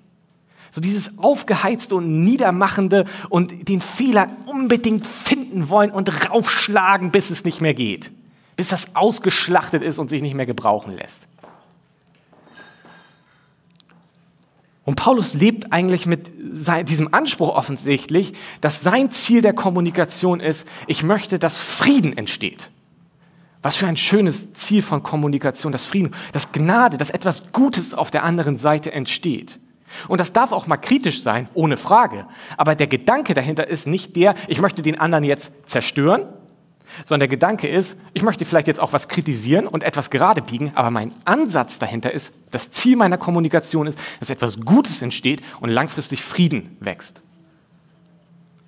So 0.72 0.80
dieses 0.80 1.18
aufgeheizte 1.18 1.94
und 1.96 2.24
niedermachende 2.24 3.04
und 3.28 3.68
den 3.68 3.80
Fehler 3.80 4.28
unbedingt 4.46 5.06
finden 5.06 5.68
wollen 5.68 5.90
und 5.90 6.30
raufschlagen, 6.30 7.10
bis 7.10 7.30
es 7.30 7.44
nicht 7.44 7.60
mehr 7.60 7.74
geht. 7.74 8.12
Bis 8.56 8.68
das 8.68 8.94
ausgeschlachtet 8.94 9.82
ist 9.82 9.98
und 9.98 10.10
sich 10.10 10.22
nicht 10.22 10.34
mehr 10.34 10.46
gebrauchen 10.46 10.96
lässt. 10.96 11.26
Und 14.84 14.96
Paulus 14.96 15.34
lebt 15.34 15.72
eigentlich 15.72 16.06
mit 16.06 16.32
diesem 16.88 17.14
Anspruch 17.14 17.54
offensichtlich, 17.54 18.32
dass 18.60 18.82
sein 18.82 19.10
Ziel 19.12 19.42
der 19.42 19.52
Kommunikation 19.52 20.40
ist, 20.40 20.66
ich 20.88 21.02
möchte, 21.04 21.38
dass 21.38 21.58
Frieden 21.58 22.16
entsteht. 22.16 22.70
Was 23.62 23.76
für 23.76 23.86
ein 23.86 23.96
schönes 23.96 24.54
Ziel 24.54 24.82
von 24.82 25.02
Kommunikation, 25.02 25.72
das 25.72 25.84
Frieden, 25.84 26.14
das 26.32 26.52
Gnade, 26.52 26.96
dass 26.96 27.10
etwas 27.10 27.52
Gutes 27.52 27.92
auf 27.92 28.10
der 28.10 28.24
anderen 28.24 28.56
Seite 28.56 28.92
entsteht. 28.92 29.58
Und 30.08 30.18
das 30.18 30.32
darf 30.32 30.52
auch 30.52 30.66
mal 30.66 30.76
kritisch 30.76 31.22
sein, 31.22 31.48
ohne 31.52 31.76
Frage. 31.76 32.26
Aber 32.56 32.74
der 32.74 32.86
Gedanke 32.86 33.34
dahinter 33.34 33.66
ist 33.68 33.86
nicht 33.86 34.16
der, 34.16 34.34
ich 34.46 34.60
möchte 34.60 34.82
den 34.82 34.98
anderen 34.98 35.24
jetzt 35.24 35.52
zerstören, 35.66 36.26
sondern 37.04 37.20
der 37.20 37.28
Gedanke 37.28 37.68
ist, 37.68 37.96
ich 38.14 38.22
möchte 38.22 38.44
vielleicht 38.44 38.66
jetzt 38.66 38.80
auch 38.80 38.92
was 38.92 39.08
kritisieren 39.08 39.66
und 39.66 39.82
etwas 39.82 40.10
gerade 40.10 40.42
biegen, 40.42 40.72
aber 40.74 40.90
mein 40.90 41.12
Ansatz 41.24 41.78
dahinter 41.78 42.12
ist, 42.12 42.32
das 42.50 42.70
Ziel 42.70 42.96
meiner 42.96 43.18
Kommunikation 43.18 43.86
ist, 43.86 43.98
dass 44.18 44.30
etwas 44.30 44.60
Gutes 44.60 45.02
entsteht 45.02 45.42
und 45.60 45.70
langfristig 45.70 46.22
Frieden 46.22 46.76
wächst. 46.80 47.22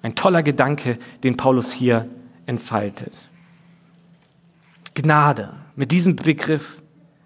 Ein 0.02 0.14
toller 0.14 0.42
Gedanke, 0.42 0.98
den 1.22 1.36
Paulus 1.36 1.72
hier 1.72 2.08
entfaltet. 2.46 3.12
Gnade, 5.02 5.54
mit 5.76 5.92
diesem 5.92 6.16
Begriff 6.16 6.82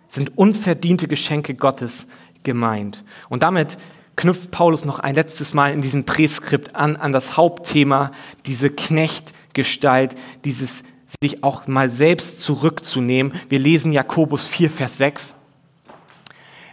sind 0.09 0.37
unverdiente 0.39 1.09
Geschenke 1.09 1.55
Gottes 1.55 2.07
gemeint. 2.43 3.05
Und 3.29 3.43
damit 3.43 3.77
knüpft 4.17 4.51
Paulus 4.51 4.85
noch 4.85 4.99
ein 4.99 5.15
letztes 5.15 5.53
Mal 5.53 5.73
in 5.73 5.83
diesem 5.83 6.05
Präskript 6.05 6.75
an, 6.75 6.97
an 6.97 7.13
das 7.13 7.37
Hauptthema, 7.37 8.13
diese 8.47 8.71
Knechtgestalt, 8.71 10.17
dieses 10.45 10.85
sich 11.23 11.45
auch 11.45 11.67
mal 11.67 11.91
selbst 11.91 12.41
zurückzunehmen. 12.41 13.33
Wir 13.49 13.59
lesen 13.59 13.93
Jakobus 13.93 14.45
4, 14.45 14.71
Vers 14.71 14.99
6. 14.99 15.35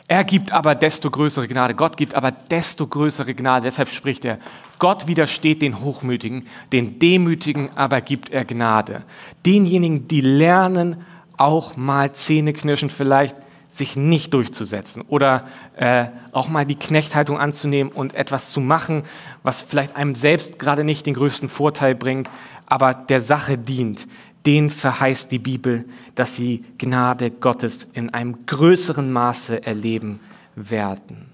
Er 0.08 0.24
gibt 0.24 0.52
aber 0.52 0.76
desto 0.76 1.10
größere 1.10 1.48
Gnade. 1.48 1.76
Gott 1.76 1.96
gibt 1.96 2.14
aber 2.14 2.32
desto 2.32 2.88
größere 2.88 3.34
Gnade. 3.34 3.66
Deshalb 3.66 3.90
spricht 3.90 4.26
er, 4.26 4.38
Gott 4.80 5.08
widersteht 5.08 5.62
den 5.62 5.80
Hochmütigen, 5.80 6.46
den 6.74 7.00
Demütigen 7.00 7.70
aber 7.76 8.02
gibt 8.02 8.30
er 8.30 8.44
Gnade. 8.44 9.04
Denjenigen, 9.46 10.08
die 10.08 10.22
lernen, 10.22 11.06
auch 11.38 11.78
mal 11.78 12.14
Zähneknirschen 12.14 12.90
vielleicht 12.90 13.36
sich 13.70 13.96
nicht 13.96 14.34
durchzusetzen 14.36 15.02
oder 15.08 15.46
äh, 15.78 16.06
auch 16.32 16.48
mal 16.48 16.64
die 16.64 16.76
Knechthaltung 16.76 17.40
anzunehmen 17.40 17.92
und 17.92 18.14
etwas 18.14 18.52
zu 18.52 18.60
machen, 18.62 19.04
was 19.42 19.62
vielleicht 19.62 19.96
einem 19.96 20.14
selbst 20.14 20.60
gerade 20.60 20.84
nicht 20.84 21.08
den 21.08 21.16
größten 21.16 21.50
Vorteil 21.50 21.96
bringt, 21.96 22.30
aber 22.68 22.94
der 22.94 23.20
Sache 23.20 23.58
dient, 23.58 24.08
den 24.46 24.70
verheißt 24.70 25.32
die 25.32 25.40
Bibel, 25.40 25.86
dass 26.16 26.36
sie 26.36 26.66
Gnade 26.78 27.32
Gottes 27.32 27.88
in 27.94 28.10
einem 28.10 28.46
größeren 28.46 29.12
Maße 29.12 29.66
erleben 29.66 30.20
werden. 30.56 31.30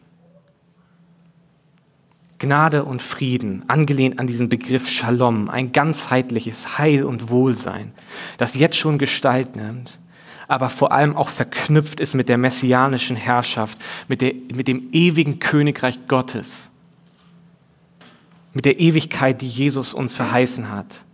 Gnade 2.37 2.85
und 2.85 3.01
Frieden, 3.01 3.63
angelehnt 3.67 4.19
an 4.19 4.27
diesen 4.27 4.47
Begriff 4.47 4.87
Shalom, 4.87 5.49
ein 5.49 5.73
ganzheitliches 5.73 6.77
Heil 6.77 7.03
und 7.03 7.29
Wohlsein, 7.29 7.91
das 8.37 8.55
jetzt 8.55 8.77
schon 8.77 8.97
Gestalt 8.97 9.57
nimmt, 9.57 9.99
aber 10.47 10.69
vor 10.69 10.93
allem 10.93 11.17
auch 11.17 11.29
verknüpft 11.29 11.99
ist 11.99 12.13
mit 12.13 12.29
der 12.29 12.37
messianischen 12.37 13.17
Herrschaft, 13.17 13.77
mit, 14.07 14.21
der, 14.21 14.33
mit 14.53 14.69
dem 14.69 14.89
ewigen 14.93 15.39
Königreich 15.39 15.99
Gottes, 16.07 16.71
mit 18.53 18.65
der 18.65 18.79
Ewigkeit, 18.79 19.41
die 19.41 19.49
Jesus 19.49 19.93
uns 19.93 20.13
verheißen 20.13 20.71
hat 20.71 21.05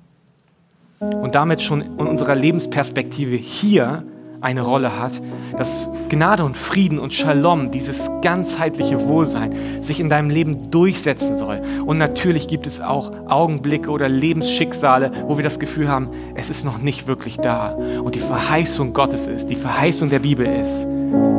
und 1.00 1.36
damit 1.36 1.62
schon 1.62 1.82
in 1.82 2.08
unserer 2.08 2.36
Lebensperspektive 2.36 3.36
hier 3.36 4.04
eine 4.42 4.62
Rolle 4.62 5.00
hat, 5.00 5.22
dass 5.58 5.88
Gnade 6.10 6.46
und 6.46 6.56
Frieden 6.56 7.00
und 7.00 7.14
Shalom, 7.14 7.72
dieses 7.72 8.10
ganzheitliche 8.22 9.08
Wohlsein, 9.08 9.56
sich 9.82 10.00
in 10.00 10.08
deinem 10.08 10.30
Leben 10.30 10.70
durchsetzen 10.70 11.38
soll. 11.38 11.62
Und 11.86 11.98
natürlich 11.98 12.48
gibt 12.48 12.68
es 12.68 12.80
auch 12.80 13.12
Augenblicke 13.28 13.90
oder 13.90 14.08
Lebensschicksale, 14.08 15.12
wo 15.26 15.38
wir 15.38 15.44
das 15.44 15.60
Gefühl 15.60 15.90
haben, 15.90 16.10
es 16.36 16.52
ist 16.52 16.64
noch 16.64 16.78
nicht 16.78 17.08
wirklich 17.08 17.38
da. 17.38 17.72
Und 17.72 18.14
die 18.14 18.20
Verheißung 18.20 18.94
Gottes 18.94 19.26
ist, 19.26 19.50
die 19.50 19.56
Verheißung 19.56 20.10
der 20.10 20.20
Bibel 20.20 20.46
ist, 20.46 20.88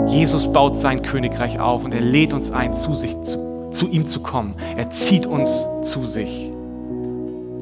Jesus 0.08 0.52
baut 0.52 0.76
sein 0.76 1.02
Königreich 1.02 1.60
auf 1.60 1.84
und 1.84 1.94
er 1.94 2.00
lädt 2.00 2.32
uns 2.32 2.50
ein, 2.50 2.74
zu, 2.74 2.94
sich, 2.94 3.20
zu, 3.22 3.70
zu 3.70 3.88
ihm 3.88 4.06
zu 4.06 4.20
kommen. 4.20 4.54
Er 4.76 4.90
zieht 4.90 5.26
uns 5.26 5.66
zu 5.82 6.06
sich. 6.06 6.55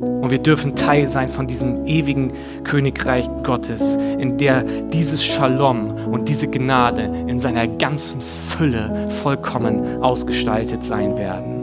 Und 0.01 0.31
wir 0.31 0.39
dürfen 0.39 0.75
Teil 0.75 1.07
sein 1.09 1.29
von 1.29 1.47
diesem 1.47 1.87
ewigen 1.87 2.33
Königreich 2.65 3.29
Gottes, 3.43 3.97
in 3.97 4.39
der 4.39 4.63
dieses 4.63 5.23
Shalom 5.23 5.95
und 6.11 6.29
diese 6.29 6.49
Gnade 6.49 7.11
in 7.27 7.41
seiner 7.41 7.67
ganzen 7.67 8.21
Fülle 8.21 9.09
vollkommen 9.23 10.03
ausgestaltet 10.03 10.85
sein 10.85 11.17
werden. 11.17 11.55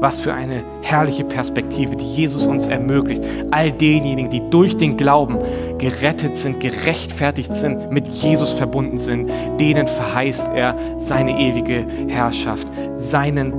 Was 0.00 0.20
für 0.20 0.32
eine 0.32 0.62
herrliche 0.82 1.24
Perspektive, 1.24 1.96
die 1.96 2.06
Jesus 2.06 2.46
uns 2.46 2.66
ermöglicht. 2.66 3.22
All 3.50 3.72
denjenigen, 3.72 4.30
die 4.30 4.48
durch 4.48 4.76
den 4.76 4.96
Glauben 4.96 5.38
gerettet 5.78 6.36
sind, 6.36 6.60
gerechtfertigt 6.60 7.52
sind, 7.52 7.90
mit 7.90 8.06
Jesus 8.06 8.52
verbunden 8.52 8.98
sind, 8.98 9.28
denen 9.58 9.88
verheißt 9.88 10.48
er 10.54 10.76
seine 10.98 11.38
ewige 11.40 11.84
Herrschaft, 12.06 12.68
seinen, 12.96 13.52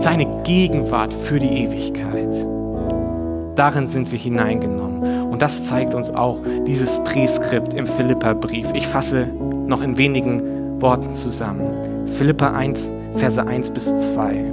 seine 0.00 0.26
Gegenwart 0.42 1.14
für 1.14 1.38
die 1.38 1.64
Ewigkeit. 1.64 2.59
Darin 3.60 3.88
sind 3.88 4.10
wir 4.10 4.18
hineingenommen. 4.18 5.30
Und 5.30 5.42
das 5.42 5.64
zeigt 5.64 5.92
uns 5.92 6.10
auch 6.10 6.38
dieses 6.66 6.98
Präskript 7.04 7.74
im 7.74 7.86
Philipperbrief. 7.86 8.68
Ich 8.72 8.86
fasse 8.86 9.28
noch 9.66 9.82
in 9.82 9.98
wenigen 9.98 10.80
Worten 10.80 11.12
zusammen. 11.12 12.06
Philippa 12.06 12.52
1, 12.52 12.90
Verse 13.16 13.46
1 13.46 13.68
bis 13.68 13.84
2. 14.14 14.44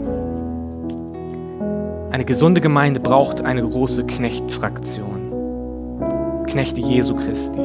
Eine 2.12 2.26
gesunde 2.26 2.60
Gemeinde 2.60 3.00
braucht 3.00 3.46
eine 3.46 3.64
große 3.64 4.04
Knechtfraktion. 4.04 6.44
Knechte 6.46 6.82
Jesu 6.82 7.16
Christi. 7.16 7.62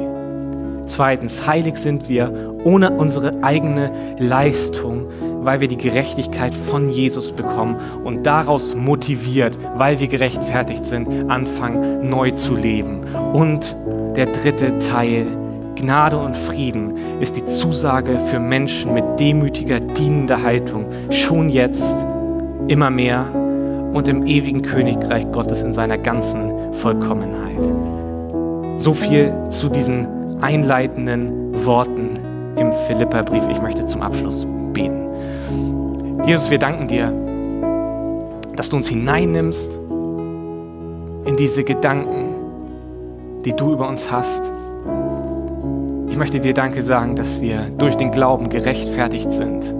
Zweitens, 0.86 1.44
heilig 1.44 1.76
sind 1.76 2.08
wir 2.08 2.54
ohne 2.62 2.92
unsere 2.92 3.42
eigene 3.42 3.90
Leistung, 4.16 5.08
weil 5.42 5.60
wir 5.60 5.68
die 5.68 5.76
Gerechtigkeit 5.76 6.54
von 6.54 6.88
Jesus 6.88 7.32
bekommen 7.32 7.76
und 8.04 8.24
daraus 8.24 8.74
motiviert, 8.74 9.56
weil 9.76 10.00
wir 10.00 10.08
gerechtfertigt 10.08 10.84
sind, 10.84 11.30
anfangen 11.30 12.08
neu 12.08 12.30
zu 12.30 12.56
leben. 12.56 13.00
Und 13.32 13.76
der 14.16 14.26
dritte 14.26 14.78
Teil, 14.78 15.26
Gnade 15.74 16.18
und 16.18 16.36
Frieden, 16.36 16.94
ist 17.20 17.36
die 17.36 17.46
Zusage 17.46 18.18
für 18.18 18.38
Menschen 18.38 18.94
mit 18.94 19.04
demütiger, 19.18 19.80
dienender 19.80 20.42
Haltung, 20.42 20.86
schon 21.10 21.48
jetzt, 21.48 22.04
immer 22.68 22.90
mehr 22.90 23.26
und 23.92 24.08
im 24.08 24.26
ewigen 24.26 24.62
Königreich 24.62 25.30
Gottes 25.32 25.62
in 25.62 25.74
seiner 25.74 25.98
ganzen 25.98 26.72
Vollkommenheit. 26.72 27.58
So 28.78 28.94
viel 28.94 29.32
zu 29.48 29.68
diesen 29.68 30.40
einleitenden 30.42 31.64
Worten 31.64 32.18
im 32.56 32.72
Philipperbrief. 32.86 33.44
Ich 33.48 33.60
möchte 33.60 33.84
zum 33.84 34.02
Abschluss 34.02 34.46
beten. 34.72 35.11
Jesus, 36.24 36.50
wir 36.50 36.58
danken 36.58 36.86
dir, 36.86 37.12
dass 38.54 38.68
du 38.68 38.76
uns 38.76 38.86
hineinnimmst 38.86 39.72
in 41.24 41.36
diese 41.36 41.64
Gedanken, 41.64 42.36
die 43.44 43.52
du 43.54 43.72
über 43.72 43.88
uns 43.88 44.08
hast. 44.12 44.52
Ich 46.08 46.16
möchte 46.16 46.38
dir 46.38 46.54
Danke 46.54 46.82
sagen, 46.82 47.16
dass 47.16 47.40
wir 47.40 47.70
durch 47.76 47.96
den 47.96 48.12
Glauben 48.12 48.50
gerechtfertigt 48.50 49.32
sind, 49.32 49.74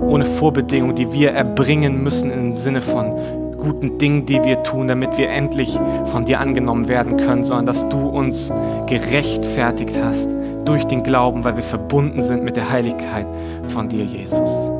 ohne 0.00 0.24
Vorbedingungen, 0.24 0.96
die 0.96 1.12
wir 1.12 1.32
erbringen 1.32 2.02
müssen 2.02 2.30
im 2.30 2.56
Sinne 2.56 2.80
von 2.80 3.12
guten 3.58 3.98
Dingen, 3.98 4.24
die 4.24 4.42
wir 4.42 4.62
tun, 4.62 4.88
damit 4.88 5.18
wir 5.18 5.28
endlich 5.28 5.78
von 6.06 6.24
dir 6.24 6.40
angenommen 6.40 6.88
werden 6.88 7.18
können, 7.18 7.44
sondern 7.44 7.66
dass 7.66 7.86
du 7.90 8.08
uns 8.08 8.50
gerechtfertigt 8.86 10.00
hast 10.02 10.34
durch 10.64 10.84
den 10.84 11.02
Glauben, 11.02 11.44
weil 11.44 11.56
wir 11.56 11.62
verbunden 11.62 12.22
sind 12.22 12.42
mit 12.42 12.56
der 12.56 12.70
Heiligkeit 12.70 13.26
von 13.68 13.90
dir, 13.90 14.04
Jesus. 14.04 14.71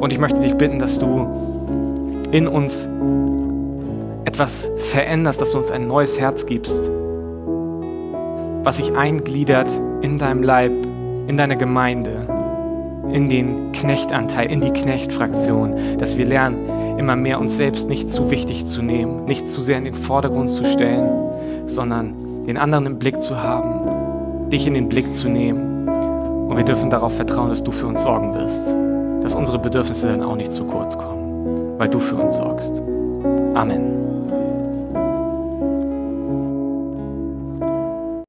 Und 0.00 0.12
ich 0.12 0.18
möchte 0.18 0.38
dich 0.38 0.54
bitten, 0.54 0.78
dass 0.78 0.98
du 0.98 1.26
in 2.30 2.46
uns 2.46 2.88
etwas 4.24 4.68
veränderst, 4.76 5.40
dass 5.40 5.52
du 5.52 5.58
uns 5.58 5.70
ein 5.70 5.88
neues 5.88 6.20
Herz 6.20 6.46
gibst, 6.46 6.90
was 8.62 8.76
sich 8.76 8.94
eingliedert 8.94 9.68
in 10.02 10.18
deinem 10.18 10.42
Leib, 10.42 10.72
in 11.26 11.36
deiner 11.36 11.56
Gemeinde, 11.56 12.28
in 13.12 13.28
den 13.28 13.72
Knechtanteil, 13.72 14.50
in 14.50 14.60
die 14.60 14.70
Knechtfraktion, 14.70 15.74
dass 15.98 16.16
wir 16.16 16.26
lernen, 16.26 16.98
immer 16.98 17.16
mehr 17.16 17.40
uns 17.40 17.56
selbst 17.56 17.88
nicht 17.88 18.10
zu 18.10 18.30
wichtig 18.30 18.66
zu 18.66 18.82
nehmen, 18.82 19.24
nicht 19.24 19.48
zu 19.48 19.62
sehr 19.62 19.78
in 19.78 19.84
den 19.84 19.94
Vordergrund 19.94 20.50
zu 20.50 20.64
stellen, 20.64 21.08
sondern 21.66 22.44
den 22.46 22.58
anderen 22.58 22.86
im 22.86 22.98
Blick 22.98 23.22
zu 23.22 23.42
haben, 23.42 24.50
dich 24.50 24.66
in 24.66 24.74
den 24.74 24.88
Blick 24.88 25.14
zu 25.14 25.28
nehmen. 25.28 25.88
Und 26.48 26.56
wir 26.56 26.64
dürfen 26.64 26.90
darauf 26.90 27.14
vertrauen, 27.14 27.48
dass 27.50 27.62
du 27.62 27.72
für 27.72 27.86
uns 27.86 28.02
sorgen 28.02 28.34
wirst 28.34 28.74
dass 29.22 29.34
unsere 29.34 29.58
Bedürfnisse 29.58 30.08
dann 30.08 30.22
auch 30.22 30.36
nicht 30.36 30.52
zu 30.52 30.64
kurz 30.64 30.96
kommen, 30.96 31.78
weil 31.78 31.88
du 31.88 31.98
für 31.98 32.16
uns 32.16 32.36
sorgst. 32.36 32.82
Amen. 33.54 34.07